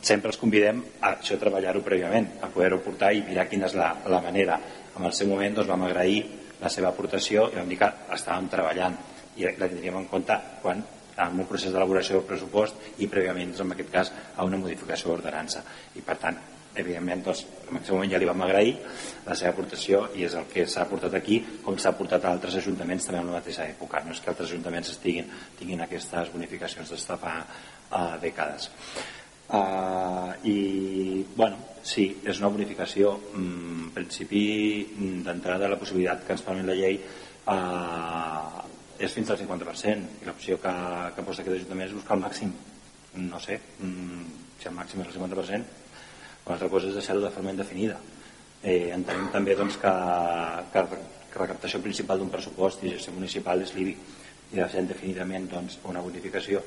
sempre 0.05 0.29
els 0.29 0.37
convidem 0.37 0.81
a 1.01 1.15
això 1.15 1.37
treballar-ho 1.41 1.81
prèviament, 1.85 2.35
a 2.45 2.49
poder-ho 2.53 2.81
portar 2.85 3.11
i 3.15 3.23
mirar 3.25 3.47
quina 3.49 3.65
és 3.69 3.77
la, 3.77 3.89
la 4.05 4.21
manera. 4.21 4.59
En 4.95 5.05
el 5.07 5.13
seu 5.17 5.29
moment 5.31 5.57
doncs, 5.57 5.69
vam 5.71 5.85
agrair 5.87 6.19
la 6.61 6.69
seva 6.71 6.91
aportació 6.91 7.49
i 7.51 7.57
vam 7.57 7.71
dir 7.71 7.79
que 7.81 7.89
estàvem 8.15 8.49
treballant 8.51 8.97
i 9.35 9.47
la 9.47 9.67
tindríem 9.67 9.97
en 10.03 10.11
compte 10.11 10.37
quan 10.61 10.83
en 11.15 11.39
un 11.39 11.47
procés 11.47 11.71
d'elaboració 11.71 12.19
del 12.19 12.27
pressupost 12.27 13.01
i 13.01 13.07
prèviament, 13.11 13.55
doncs, 13.55 13.63
en 13.65 13.73
aquest 13.75 13.91
cas, 13.91 14.11
a 14.35 14.45
una 14.45 14.59
modificació 14.61 15.11
d'ordenança. 15.11 15.63
I 15.95 16.03
per 16.05 16.17
tant, 16.21 16.37
evidentment, 16.75 17.23
doncs, 17.25 17.45
en 17.65 17.79
aquest 17.79 17.93
moment 17.95 18.11
ja 18.11 18.19
li 18.21 18.29
vam 18.29 18.45
agrair 18.45 18.75
la 19.25 19.35
seva 19.39 19.53
aportació 19.55 20.05
i 20.19 20.27
és 20.27 20.35
el 20.37 20.47
que 20.51 20.67
s'ha 20.69 20.85
portat 20.91 21.17
aquí, 21.17 21.39
com 21.65 21.79
s'ha 21.79 21.95
portat 21.97 22.27
a 22.27 22.35
altres 22.35 22.59
ajuntaments 22.61 23.07
també 23.07 23.23
en 23.23 23.31
la 23.31 23.39
mateixa 23.39 23.67
època. 23.71 24.03
No 24.05 24.13
és 24.13 24.21
que 24.21 24.31
altres 24.33 24.51
ajuntaments 24.51 24.93
estiguin, 24.93 25.31
tinguin 25.59 25.81
aquestes 25.87 26.33
bonificacions 26.35 26.91
des 26.93 27.07
de 27.09 27.21
fa 27.23 27.37
uh, 27.41 28.17
dècades. 28.21 28.69
Uh, 29.45 30.31
i 30.49 31.25
bueno, 31.35 31.59
sí, 31.85 32.07
és 32.25 32.39
una 32.41 32.49
bonificació 32.49 33.11
mm, 33.13 33.83
en 33.85 33.91
principi 33.93 34.41
mm, 34.89 35.21
d'entrada 35.27 35.69
la 35.69 35.77
possibilitat 35.77 36.25
que 36.25 36.33
ens 36.33 36.41
permet 36.41 36.65
la 36.65 36.77
llei 36.79 36.97
uh, 36.97 38.63
és 38.97 39.13
fins 39.13 39.29
al 39.29 39.37
50% 39.37 40.23
i 40.23 40.25
l'opció 40.25 40.57
que, 40.63 40.73
que 41.13 41.25
posa 41.27 41.43
aquest 41.43 41.59
Ajuntament 41.59 41.91
és 41.91 41.97
buscar 41.97 42.17
el 42.17 42.25
màxim. 42.25 42.53
No 43.21 43.39
sé, 43.43 43.59
mm, 43.85 44.25
si 44.61 44.71
el 44.71 44.77
màxim 44.77 45.05
és 45.05 45.13
el 45.13 45.19
50% 45.21 45.85
una 46.45 46.53
altra 46.55 46.69
cosa 46.69 46.89
és 46.89 46.93
deixar-ho 46.93 47.21
de 47.23 47.31
forma 47.33 47.51
indefinida. 47.53 47.97
Eh, 48.61 48.91
entenem 48.93 49.31
també 49.33 49.55
doncs, 49.57 49.79
que, 49.81 49.93
que, 50.73 50.83
que 51.31 51.39
recaptació 51.41 51.81
principal 51.81 52.21
d'un 52.21 52.29
pressupost 52.33 52.83
i 52.85 52.93
gestió 52.93 53.13
municipal 53.15 53.61
és 53.65 53.73
l'IBI 53.73 53.95
i 54.53 54.59
de 54.59 54.67
ser 54.69 54.83
indefinidament 54.83 55.49
doncs, 55.49 55.79
una 55.89 56.03
bonificació 56.05 56.61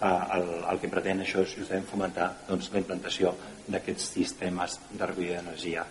el, 0.00 0.46
el 0.72 0.80
que 0.82 0.90
pretén 0.92 1.24
això 1.24 1.44
és 1.44 1.56
justament 1.58 1.88
fomentar 1.88 2.30
doncs, 2.48 2.70
la 2.72 2.82
implantació 2.82 3.34
d'aquests 3.68 4.12
sistemes 4.16 4.78
de 4.90 5.06
recollida 5.06 5.40
d'energia 5.40 5.84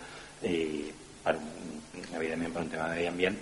i 0.48 0.56
per, 1.22 1.36
evidentment 2.16 2.54
per 2.54 2.64
un 2.64 2.72
tema 2.72 2.88
de 2.88 2.96
medi 2.96 3.10
ambient 3.10 3.38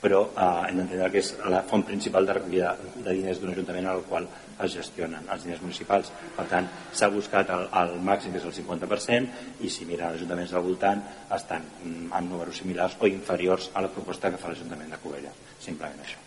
però 0.00 0.22
eh, 0.32 0.68
hem 0.68 0.80
d'entendre 0.80 1.10
que 1.12 1.20
és 1.20 1.34
la 1.52 1.60
font 1.68 1.84
principal 1.86 2.26
de 2.26 2.36
recollida 2.38 2.72
de 2.94 3.12
diners 3.12 3.40
d'un 3.40 3.52
ajuntament 3.52 3.90
al 3.90 4.02
qual 4.08 4.28
es 4.64 4.74
gestionen 4.76 5.28
els 5.32 5.44
diners 5.44 5.62
municipals. 5.64 6.10
Per 6.36 6.46
tant, 6.48 6.68
s'ha 6.96 7.10
buscat 7.12 7.52
el, 7.54 7.66
el 7.82 7.94
màxim, 8.08 8.32
que 8.32 8.40
és 8.40 8.48
el 8.48 8.56
50%, 8.56 9.46
i 9.60 9.72
si 9.72 9.88
mira 9.88 10.08
els 10.08 10.20
ajuntaments 10.20 10.56
del 10.56 10.66
voltant, 10.66 11.04
estan 11.36 11.68
mm, 11.84 12.10
en 12.16 12.28
números 12.32 12.64
similars 12.64 12.98
o 13.00 13.12
inferiors 13.12 13.70
a 13.74 13.84
la 13.84 13.92
proposta 13.92 14.32
que 14.32 14.40
fa 14.40 14.52
l'Ajuntament 14.52 14.92
de 14.96 15.00
Covella. 15.04 15.36
Simplement 15.60 16.04
això. 16.04 16.20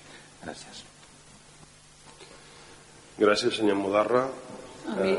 Gràcies. 0.46 0.93
Gràcies, 3.18 3.54
senyor 3.60 3.78
Mudarra. 3.78 4.24
Eh, 5.00 5.18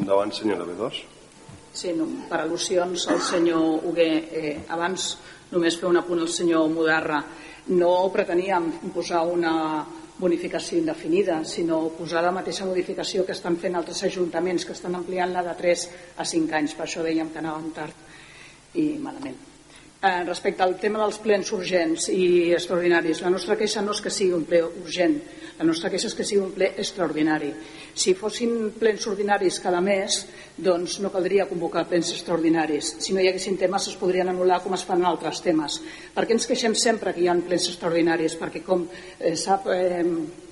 endavant, 0.00 0.32
senyora 0.34 0.66
B2. 0.66 1.02
Sí, 1.76 1.92
no, 1.94 2.06
per 2.28 2.40
al·lusions 2.42 3.06
al 3.12 3.20
senyor 3.22 3.84
Hugué. 3.86 4.10
Eh, 4.32 4.56
abans 4.68 5.16
només 5.52 5.76
fer 5.78 5.88
un 5.88 6.00
apunt 6.00 6.24
al 6.24 6.28
senyor 6.32 6.68
Mudarra. 6.72 7.22
No 7.68 8.10
preteníem 8.12 8.70
posar 8.94 9.22
una 9.30 9.86
bonificació 10.18 10.78
indefinida, 10.78 11.42
sinó 11.44 11.90
posar 11.96 12.22
la 12.24 12.32
mateixa 12.32 12.66
modificació 12.66 13.24
que 13.24 13.36
estan 13.36 13.56
fent 13.60 13.76
altres 13.76 14.02
ajuntaments, 14.08 14.64
que 14.64 14.72
estan 14.72 14.94
ampliant-la 14.96 15.44
de 15.46 15.54
3 15.58 15.90
a 16.16 16.24
5 16.24 16.56
anys. 16.56 16.74
Per 16.74 16.86
això 16.86 17.04
dèiem 17.04 17.30
que 17.30 17.44
anàvem 17.44 17.70
tard 17.76 18.74
i 18.74 18.96
malament. 18.98 19.55
Eh, 20.06 20.24
respecte 20.24 20.62
al 20.62 20.76
tema 20.78 21.00
dels 21.02 21.16
plens 21.18 21.48
urgents 21.56 22.04
i 22.12 22.52
extraordinaris, 22.54 23.22
la 23.24 23.30
nostra 23.32 23.56
queixa 23.58 23.82
no 23.82 23.94
és 23.96 24.02
que 24.04 24.12
sigui 24.12 24.36
un 24.36 24.44
ple 24.46 24.60
urgent, 24.68 25.16
la 25.58 25.66
nostra 25.66 25.90
queixa 25.90 26.06
és 26.10 26.14
que 26.14 26.26
sigui 26.28 26.44
un 26.44 26.52
ple 26.54 26.68
extraordinari. 26.78 27.48
Si 27.96 28.14
fossin 28.14 28.70
plens 28.78 29.08
ordinaris 29.10 29.58
cada 29.64 29.80
mes, 29.82 30.20
doncs 30.68 31.00
no 31.02 31.10
caldria 31.10 31.48
convocar 31.50 31.86
plens 31.90 32.12
extraordinaris. 32.14 32.92
Si 33.02 33.16
no 33.16 33.24
hi 33.24 33.32
haguessin 33.32 33.58
temes 33.58 33.90
es 33.90 33.98
podrien 33.98 34.30
anul·lar 34.30 34.60
com 34.62 34.78
es 34.78 34.86
fan 34.86 35.02
en 35.02 35.10
altres 35.10 35.42
temes. 35.42 35.80
Per 36.14 36.26
què 36.26 36.36
ens 36.36 36.46
queixem 36.46 36.78
sempre 36.78 37.16
que 37.16 37.24
hi 37.24 37.30
ha 37.32 37.38
plens 37.48 37.70
extraordinaris? 37.72 38.38
Perquè 38.38 38.62
com 38.68 38.86
eh, 38.86 39.34
sap... 39.34 39.66
Eh, 39.74 40.44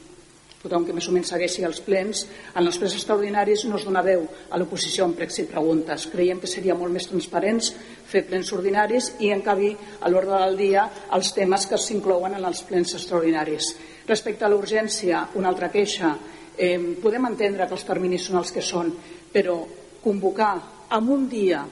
tothom 0.64 0.86
que 0.86 0.94
més 0.96 1.06
o 1.10 1.12
menys 1.12 1.30
segueixi 1.34 1.64
els 1.68 1.80
plens, 1.84 2.24
en 2.56 2.64
els 2.64 2.78
plens 2.80 2.96
extraordinaris 2.96 3.66
no 3.68 3.76
es 3.76 3.84
dona 3.84 4.02
veu 4.04 4.24
a 4.24 4.60
l'oposició 4.60 5.04
amb 5.04 5.18
pregs 5.18 5.42
i 5.42 5.46
preguntes. 5.50 6.08
Creiem 6.12 6.40
que 6.40 6.50
seria 6.50 6.76
molt 6.78 6.94
més 6.94 7.08
transparents 7.10 7.70
fer 8.08 8.24
plens 8.28 8.52
ordinaris 8.56 9.12
i 9.20 9.32
encabi 9.34 9.74
a 10.00 10.10
l'ordre 10.12 10.40
del 10.46 10.56
dia 10.60 10.86
els 11.12 11.34
temes 11.36 11.68
que 11.68 11.80
s'inclouen 11.80 12.38
en 12.38 12.48
els 12.48 12.64
plens 12.64 12.96
extraordinaris. 12.96 13.74
Respecte 14.08 14.48
a 14.48 14.52
l'urgència, 14.52 15.26
una 15.36 15.52
altra 15.52 15.70
queixa. 15.72 16.14
Eh, 16.56 16.78
podem 17.02 17.28
entendre 17.28 17.68
que 17.68 17.76
els 17.76 17.86
terminis 17.86 18.28
són 18.28 18.40
els 18.40 18.52
que 18.54 18.62
són, 18.62 18.92
però 19.32 19.60
convocar 20.04 20.54
en 20.94 21.08
un 21.10 21.28
dia 21.28 21.64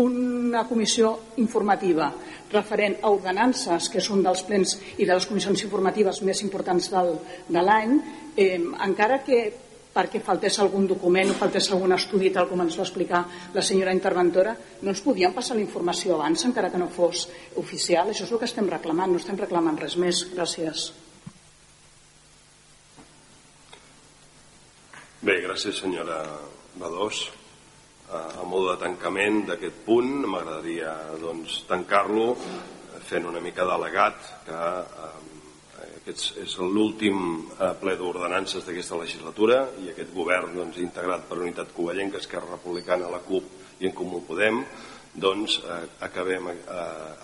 una 0.00 0.64
comissió 0.66 1.12
informativa 1.38 2.08
referent 2.54 2.96
a 3.02 3.10
ordenances, 3.12 3.90
que 3.90 4.00
és 4.00 4.08
un 4.14 4.22
dels 4.24 4.44
plens 4.46 4.78
i 4.96 5.04
de 5.04 5.12
les 5.12 5.26
comissions 5.26 5.66
informatives 5.66 6.22
més 6.22 6.40
importants 6.46 6.88
del, 6.94 7.14
de 7.50 7.62
l'any, 7.62 7.98
eh, 8.36 8.56
encara 8.86 9.20
que 9.26 9.44
perquè 9.94 10.18
faltés 10.18 10.58
algun 10.58 10.88
document 10.90 11.30
o 11.30 11.36
faltés 11.38 11.70
algun 11.70 11.94
estudi, 11.94 12.32
tal 12.34 12.48
com 12.50 12.64
ens 12.64 12.74
va 12.78 12.82
explicar 12.82 13.22
la 13.54 13.62
senyora 13.62 13.94
interventora, 13.94 14.56
no 14.82 14.90
ens 14.90 15.02
podien 15.04 15.32
passar 15.36 15.54
la 15.54 15.62
informació 15.62 16.16
abans, 16.16 16.42
encara 16.48 16.72
que 16.72 16.80
no 16.82 16.90
fos 16.90 17.28
oficial. 17.62 18.10
Això 18.10 18.26
és 18.26 18.34
el 18.34 18.42
que 18.42 18.50
estem 18.50 18.68
reclamant, 18.70 19.14
no 19.14 19.22
estem 19.22 19.38
reclamant 19.38 19.78
res 19.78 19.94
més. 20.00 20.24
Gràcies. 20.34 20.90
Bé, 25.24 25.38
gràcies 25.46 25.78
senyora 25.80 26.20
Badós. 26.76 27.28
A 28.54 28.56
modo 28.56 28.70
de 28.70 28.84
tancament 28.86 29.40
d'aquest 29.48 29.80
punt, 29.82 30.28
m'agradaria 30.30 30.92
doncs, 31.18 31.56
tancar-lo 31.66 32.36
fent 33.02 33.24
una 33.26 33.40
mica 33.42 33.64
d'al·legat 33.66 34.28
que 34.46 34.60
eh, 34.60 35.88
aquest 35.96 36.38
és 36.44 36.54
l'últim 36.62 37.18
eh, 37.48 37.72
ple 37.80 37.96
d'ordenances 37.98 38.62
d'aquesta 38.62 39.00
legislatura 39.00 39.58
i 39.82 39.90
aquest 39.90 40.14
govern 40.14 40.54
doncs, 40.54 40.78
integrat 40.78 41.26
per 41.26 41.40
Unitat 41.40 41.74
Covellenca, 41.74 42.22
Esquerra 42.22 42.54
Republicana, 42.54 43.10
la 43.10 43.24
CUP 43.26 43.82
i 43.82 43.90
en 43.90 43.96
Comú 43.98 44.22
Podem 44.22 44.62
doncs 45.26 45.58
eh, 45.58 45.82
acabem 46.06 46.52
eh, 46.54 46.58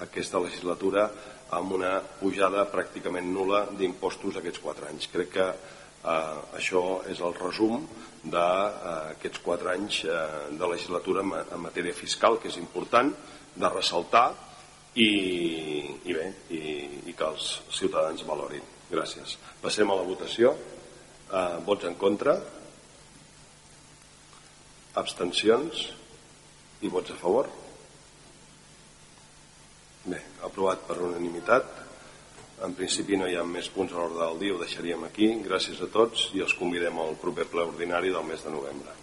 aquesta 0.02 0.42
legislatura 0.42 1.06
amb 1.54 1.78
una 1.78 2.00
pujada 2.18 2.66
pràcticament 2.74 3.30
nula 3.30 3.68
d'impostos 3.70 4.42
aquests 4.42 4.66
quatre 4.66 4.90
anys. 4.90 5.06
Crec 5.14 5.36
que 5.38 5.52
eh, 6.04 6.38
això 6.58 6.82
és 7.10 7.20
el 7.20 7.34
resum 7.38 7.86
d'aquests 8.24 9.42
quatre 9.44 9.72
anys 9.72 10.04
eh, 10.04 10.20
de 10.52 10.68
legislatura 10.68 11.24
en 11.24 11.62
matèria 11.62 11.96
fiscal, 11.96 12.38
que 12.40 12.50
és 12.52 12.60
important 12.60 13.12
de 13.56 13.72
ressaltar 13.72 14.28
i, 14.94 15.10
i 16.04 16.16
bé, 16.16 16.26
i, 16.50 16.62
i 17.10 17.16
que 17.16 17.28
els 17.28 17.52
ciutadans 17.74 18.24
valorin. 18.26 18.64
Gràcies. 18.90 19.36
Passem 19.62 19.90
a 19.90 19.96
la 19.96 20.06
votació. 20.06 20.54
Eh, 21.30 21.56
vots 21.66 21.86
en 21.86 21.96
contra? 22.00 22.36
Abstencions? 25.00 25.88
I 26.80 26.88
vots 26.88 27.12
a 27.12 27.18
favor? 27.20 27.50
Bé, 30.08 30.18
aprovat 30.42 30.82
per 30.88 30.96
unanimitat. 31.04 31.79
En 32.66 32.74
principi 32.76 33.16
no 33.16 33.28
hi 33.28 33.38
ha 33.40 33.44
més 33.48 33.70
punts 33.72 33.94
a 33.94 34.00
l'ordre 34.00 34.20
del 34.20 34.40
dia, 34.44 34.54
ho 34.56 34.60
deixaríem 34.60 35.06
aquí. 35.08 35.30
Gràcies 35.46 35.80
a 35.80 35.88
tots 35.94 36.28
i 36.36 36.44
els 36.44 36.56
convidem 36.58 36.98
al 37.00 37.16
proper 37.22 37.48
ple 37.52 37.64
ordinari 37.72 38.12
del 38.12 38.26
mes 38.28 38.44
de 38.44 38.52
novembre. 38.56 38.99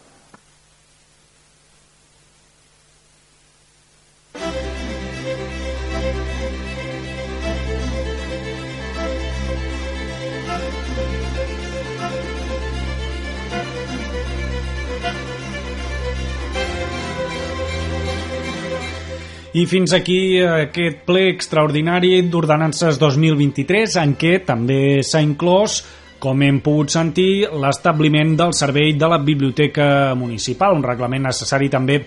I 19.57 19.63
fins 19.65 19.93
aquí 19.95 20.37
aquest 20.43 20.99
ple 21.07 21.29
extraordinari 21.31 22.19
d'ordenances 22.29 22.99
2023 23.01 23.95
en 24.03 24.11
què 24.19 24.33
també 24.45 24.99
s'ha 25.01 25.21
inclòs 25.23 25.79
com 26.21 26.41
hem 26.45 26.59
pogut 26.65 26.91
sentir, 26.93 27.47
l'establiment 27.61 28.35
del 28.37 28.53
servei 28.57 28.93
de 28.97 29.09
la 29.09 29.17
Biblioteca 29.21 30.13
Municipal, 30.17 30.75
un 30.77 30.85
reglament 30.85 31.25
necessari 31.29 31.69
també 31.73 31.99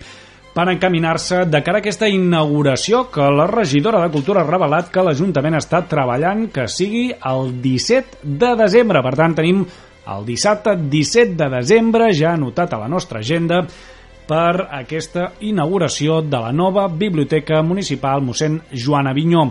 per 0.54 0.66
encaminar-se 0.72 1.44
de 1.46 1.62
cara 1.66 1.78
a 1.78 1.82
aquesta 1.82 2.10
inauguració 2.10 3.04
que 3.10 3.26
la 3.34 3.46
regidora 3.50 4.02
de 4.02 4.10
Cultura 4.14 4.42
ha 4.42 4.50
revelat 4.50 4.90
que 4.90 5.04
l'Ajuntament 5.06 5.58
està 5.58 5.84
treballant 5.90 6.48
que 6.54 6.66
sigui 6.70 7.06
el 7.14 7.54
17 7.62 8.34
de 8.42 8.56
desembre. 8.58 9.02
Per 9.06 9.14
tant, 9.18 9.38
tenim 9.38 9.62
el 10.10 10.26
dissabte 10.26 10.74
17 10.74 11.38
de 11.38 11.50
desembre 11.54 12.10
ja 12.14 12.34
anotat 12.34 12.74
a 12.74 12.82
la 12.82 12.90
nostra 12.90 13.22
agenda 13.22 13.64
per 14.30 14.68
aquesta 14.70 15.32
inauguració 15.42 16.20
de 16.22 16.38
la 16.38 16.52
nova 16.54 16.86
Biblioteca 16.88 17.64
Municipal 17.66 18.22
mossèn 18.22 18.60
Joan 18.70 19.10
Avinyó. 19.10 19.46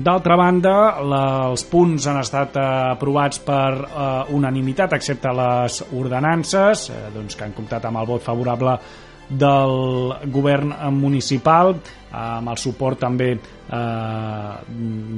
D'altra 0.00 0.36
banda, 0.38 0.74
la, 1.04 1.22
els 1.50 1.64
punts 1.68 2.06
han 2.08 2.20
estat 2.20 2.56
eh, 2.56 2.64
aprovats 2.94 3.40
per 3.44 3.70
eh, 3.76 4.32
unanimitat, 4.36 4.94
excepte 4.96 5.32
les 5.36 5.80
ordenances, 5.96 6.88
eh, 6.92 7.06
doncs, 7.14 7.36
que 7.36 7.46
han 7.46 7.56
comptat 7.56 7.88
amb 7.88 8.00
el 8.00 8.08
vot 8.08 8.24
favorable 8.24 8.76
del 9.30 10.14
govern 10.32 10.72
municipal, 10.96 11.74
amb 12.16 12.50
el 12.50 12.58
suport 12.58 12.98
també 13.04 13.30
eh, 13.34 14.54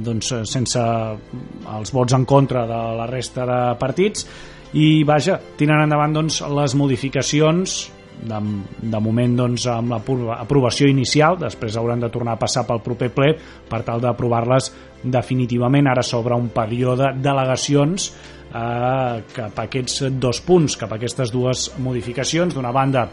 doncs, 0.05 0.33
sense 0.51 0.83
els 1.77 1.93
vots 1.95 2.15
en 2.15 2.27
contra 2.29 2.67
de 2.69 2.81
la 2.99 3.07
resta 3.09 3.47
de 3.49 3.59
partits, 3.79 4.27
i 4.73 5.03
vaja, 5.07 5.37
tiren 5.57 5.83
endavant 5.85 6.15
doncs, 6.19 6.41
les 6.49 6.75
modificacions 6.77 7.81
de, 8.21 8.39
de 8.79 9.01
moment 9.03 9.35
doncs, 9.37 9.65
amb 9.71 9.95
l'aprovació 9.95 10.87
inicial, 10.91 11.37
després 11.41 11.77
hauran 11.79 12.03
de 12.03 12.11
tornar 12.13 12.37
a 12.37 12.41
passar 12.41 12.65
pel 12.67 12.83
proper 12.85 13.09
ple 13.15 13.31
per 13.69 13.81
tal 13.87 14.03
d'aprovar-les 14.03 14.71
definitivament. 15.03 15.89
Ara 15.91 16.05
s'obre 16.05 16.37
un 16.39 16.49
període 16.53 17.13
d'al·legacions 17.19 18.09
eh, 18.53 19.23
cap 19.35 19.57
a 19.59 19.67
aquests 19.67 20.05
dos 20.21 20.43
punts, 20.45 20.77
cap 20.79 20.93
a 20.93 20.99
aquestes 21.01 21.33
dues 21.33 21.71
modificacions. 21.83 22.55
D'una 22.55 22.71
banda, 22.75 23.07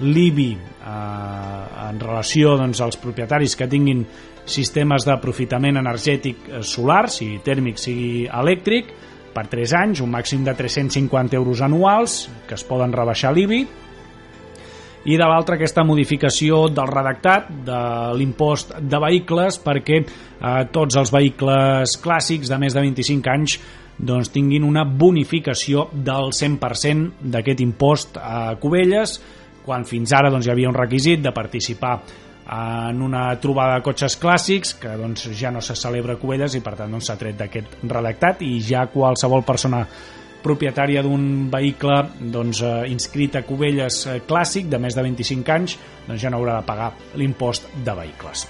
l'IBI 0.00 0.50
eh, 0.56 1.86
en 1.90 2.00
relació 2.00 2.56
doncs, 2.60 2.82
als 2.82 2.98
propietaris 3.00 3.56
que 3.56 3.68
tinguin 3.70 4.04
sistemes 4.50 5.06
d'aprofitament 5.06 5.78
energètic 5.78 6.48
eh, 6.48 6.64
solar, 6.66 7.04
sigui 7.12 7.38
tèrmic, 7.46 7.78
sigui 7.78 8.26
elèctric, 8.26 8.96
per 9.30 9.46
3 9.46 9.76
anys, 9.78 10.00
un 10.02 10.10
màxim 10.10 10.42
de 10.42 10.56
350 10.58 11.36
euros 11.38 11.60
anuals, 11.62 12.24
que 12.48 12.56
es 12.58 12.64
poden 12.66 12.90
rebaixar 12.90 13.30
l'IBI, 13.36 13.60
i 15.08 15.16
de 15.16 15.26
l'altra 15.26 15.56
aquesta 15.56 15.84
modificació 15.86 16.66
del 16.68 16.88
redactat 16.90 17.48
de 17.64 17.80
l'impost 18.18 18.74
de 18.80 19.00
vehicles 19.00 19.60
perquè 19.64 20.00
eh, 20.00 20.64
tots 20.72 20.98
els 21.00 21.12
vehicles 21.14 21.96
clàssics 22.02 22.52
de 22.52 22.58
més 22.60 22.76
de 22.76 22.84
25 22.84 23.32
anys 23.32 23.58
doncs, 23.96 24.30
tinguin 24.32 24.64
una 24.64 24.84
bonificació 24.84 25.88
del 25.92 26.32
100% 26.36 27.30
d'aquest 27.32 27.64
impost 27.64 28.20
a 28.20 28.56
Cubelles 28.60 29.18
quan 29.64 29.84
fins 29.88 30.12
ara 30.16 30.32
doncs, 30.32 30.48
hi 30.48 30.52
havia 30.52 30.68
un 30.68 30.76
requisit 30.76 31.24
de 31.24 31.32
participar 31.32 31.98
en 32.50 33.02
una 33.02 33.28
trobada 33.40 33.76
de 33.78 33.84
cotxes 33.86 34.16
clàssics 34.20 34.74
que 34.82 34.96
doncs, 34.98 35.28
ja 35.38 35.52
no 35.54 35.60
se 35.62 35.76
celebra 35.78 36.16
a 36.16 36.20
Cubelles 36.20 36.56
i 36.58 36.64
per 36.64 36.74
tant 36.76 36.92
doncs, 36.92 37.08
s'ha 37.08 37.16
doncs, 37.16 37.24
tret 37.24 37.38
d'aquest 37.40 37.84
redactat 37.88 38.42
i 38.44 38.56
ja 38.64 38.88
qualsevol 38.92 39.46
persona 39.46 39.84
propietària 40.42 41.02
d'un 41.04 41.48
vehicle 41.52 42.00
doncs, 42.32 42.62
eh, 42.62 42.90
inscrit 42.92 43.36
a 43.36 43.44
Cubelles 43.46 44.02
eh, 44.06 44.18
clàssic 44.26 44.68
de 44.70 44.80
més 44.82 44.96
de 44.96 45.04
25 45.06 45.54
anys 45.54 45.78
doncs 46.08 46.20
ja 46.22 46.32
no 46.32 46.40
haurà 46.40 46.60
de 46.60 46.66
pagar 46.66 46.92
l'impost 47.20 47.68
de 47.84 47.94
vehicles. 47.96 48.46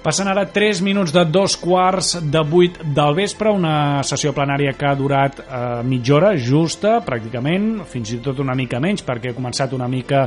Passen 0.00 0.30
ara 0.32 0.46
3 0.48 0.80
minuts 0.80 1.12
de 1.12 1.26
dos 1.28 1.58
quarts 1.60 2.14
de 2.24 2.40
8 2.40 2.86
del 2.96 3.14
vespre, 3.18 3.50
una 3.52 4.00
sessió 4.00 4.32
plenària 4.32 4.72
que 4.72 4.86
ha 4.88 4.96
durat 4.96 5.42
eh, 5.42 5.58
mitja 5.84 6.16
hora, 6.16 6.30
justa, 6.40 6.94
pràcticament, 7.04 7.82
fins 7.84 8.14
i 8.16 8.22
tot 8.24 8.40
una 8.40 8.56
mica 8.56 8.80
menys, 8.80 9.04
perquè 9.04 9.34
ha 9.34 9.36
començat 9.36 9.76
una 9.76 9.90
mica 9.92 10.24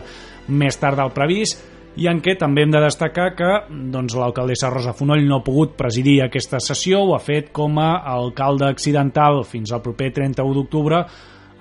més 0.54 0.78
tard 0.78 1.02
del 1.02 1.10
previst, 1.16 1.73
i 2.00 2.08
en 2.10 2.22
què 2.26 2.34
també 2.40 2.64
hem 2.64 2.72
de 2.74 2.82
destacar 2.82 3.28
que 3.38 3.52
doncs, 3.70 4.16
l'alcaldessa 4.18 4.72
Rosa 4.74 4.96
Fonoll 4.98 5.28
no 5.28 5.40
ha 5.40 5.46
pogut 5.46 5.76
presidir 5.78 6.20
aquesta 6.24 6.62
sessió, 6.64 7.04
ho 7.04 7.14
ha 7.16 7.22
fet 7.22 7.52
com 7.54 7.78
a 7.82 7.92
alcalde 8.16 8.66
accidental 8.70 9.44
fins 9.46 9.72
al 9.72 9.84
proper 9.86 10.10
31 10.16 10.58
d'octubre 10.58 11.04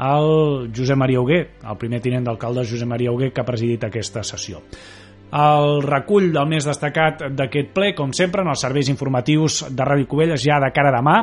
el 0.02 0.72
Josep 0.74 0.96
Maria 0.98 1.20
Hugué, 1.20 1.40
el 1.68 1.78
primer 1.78 2.00
tinent 2.02 2.24
d'alcalde 2.26 2.64
Josep 2.66 2.88
Maria 2.88 3.12
Hugué 3.12 3.30
que 3.30 3.42
ha 3.42 3.48
presidit 3.48 3.84
aquesta 3.86 4.24
sessió. 4.26 4.62
El 5.32 5.80
recull 5.84 6.28
del 6.32 6.48
més 6.48 6.66
destacat 6.68 7.22
d'aquest 7.32 7.70
ple, 7.72 7.92
com 7.96 8.10
sempre, 8.12 8.42
en 8.44 8.50
els 8.52 8.60
serveis 8.60 8.90
informatius 8.92 9.62
de 9.70 9.86
Ràdio 9.86 10.08
Covelles 10.10 10.42
ja 10.44 10.58
de 10.60 10.68
cara 10.76 10.90
a 10.92 10.98
demà, 10.98 11.16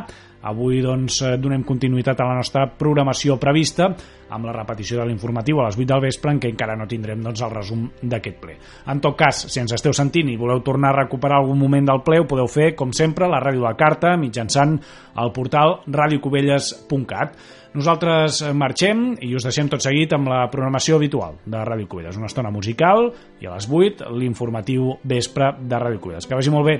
Avui 0.47 0.79
doncs, 0.81 1.21
eh, 1.21 1.35
donem 1.37 1.65
continuïtat 1.67 2.21
a 2.21 2.29
la 2.29 2.37
nostra 2.37 2.65
programació 2.79 3.35
prevista 3.39 3.89
amb 4.29 4.45
la 4.45 4.53
repetició 4.53 4.99
de 4.99 5.07
l'informatiu 5.09 5.59
a 5.59 5.65
les 5.65 5.75
8 5.75 5.87
del 5.89 6.01
vespre 6.05 6.31
en 6.31 6.39
què 6.39 6.51
encara 6.53 6.77
no 6.77 6.87
tindrem 6.87 7.21
doncs, 7.23 7.41
el 7.41 7.51
resum 7.51 7.89
d'aquest 8.01 8.39
ple. 8.39 8.55
En 8.87 9.01
tot 9.01 9.17
cas, 9.17 9.45
si 9.51 9.59
ens 9.59 9.73
esteu 9.73 9.93
sentint 9.93 10.29
i 10.29 10.37
voleu 10.37 10.61
tornar 10.63 10.93
a 10.93 11.01
recuperar 11.01 11.41
algun 11.41 11.59
moment 11.59 11.85
del 11.85 12.03
ple, 12.05 12.21
ho 12.21 12.27
podeu 12.29 12.47
fer, 12.47 12.75
com 12.75 12.93
sempre, 12.93 13.25
a 13.25 13.33
la 13.33 13.41
ràdio 13.43 13.67
de 13.67 13.75
carta 13.75 14.15
mitjançant 14.17 14.77
el 15.19 15.33
portal 15.35 15.81
radiocovelles.cat. 15.87 17.35
Nosaltres 17.69 18.39
marxem 18.57 19.11
i 19.21 19.35
us 19.37 19.45
deixem 19.45 19.67
tot 19.69 19.83
seguit 19.83 20.13
amb 20.15 20.31
la 20.31 20.47
programació 20.49 20.97
habitual 20.97 21.35
de 21.45 21.59
Ràdio 21.67 21.85
Covelles. 21.91 22.17
Una 22.17 22.25
estona 22.31 22.49
musical 22.49 23.11
i 23.41 23.45
a 23.45 23.53
les 23.53 23.67
8 23.69 24.09
l'informatiu 24.17 24.95
vespre 25.03 25.51
de 25.61 25.77
Ràdio 25.77 26.01
Covelles. 26.01 26.25
Que 26.25 26.39
vagi 26.39 26.49
molt 26.49 26.65
bé. 26.65 26.79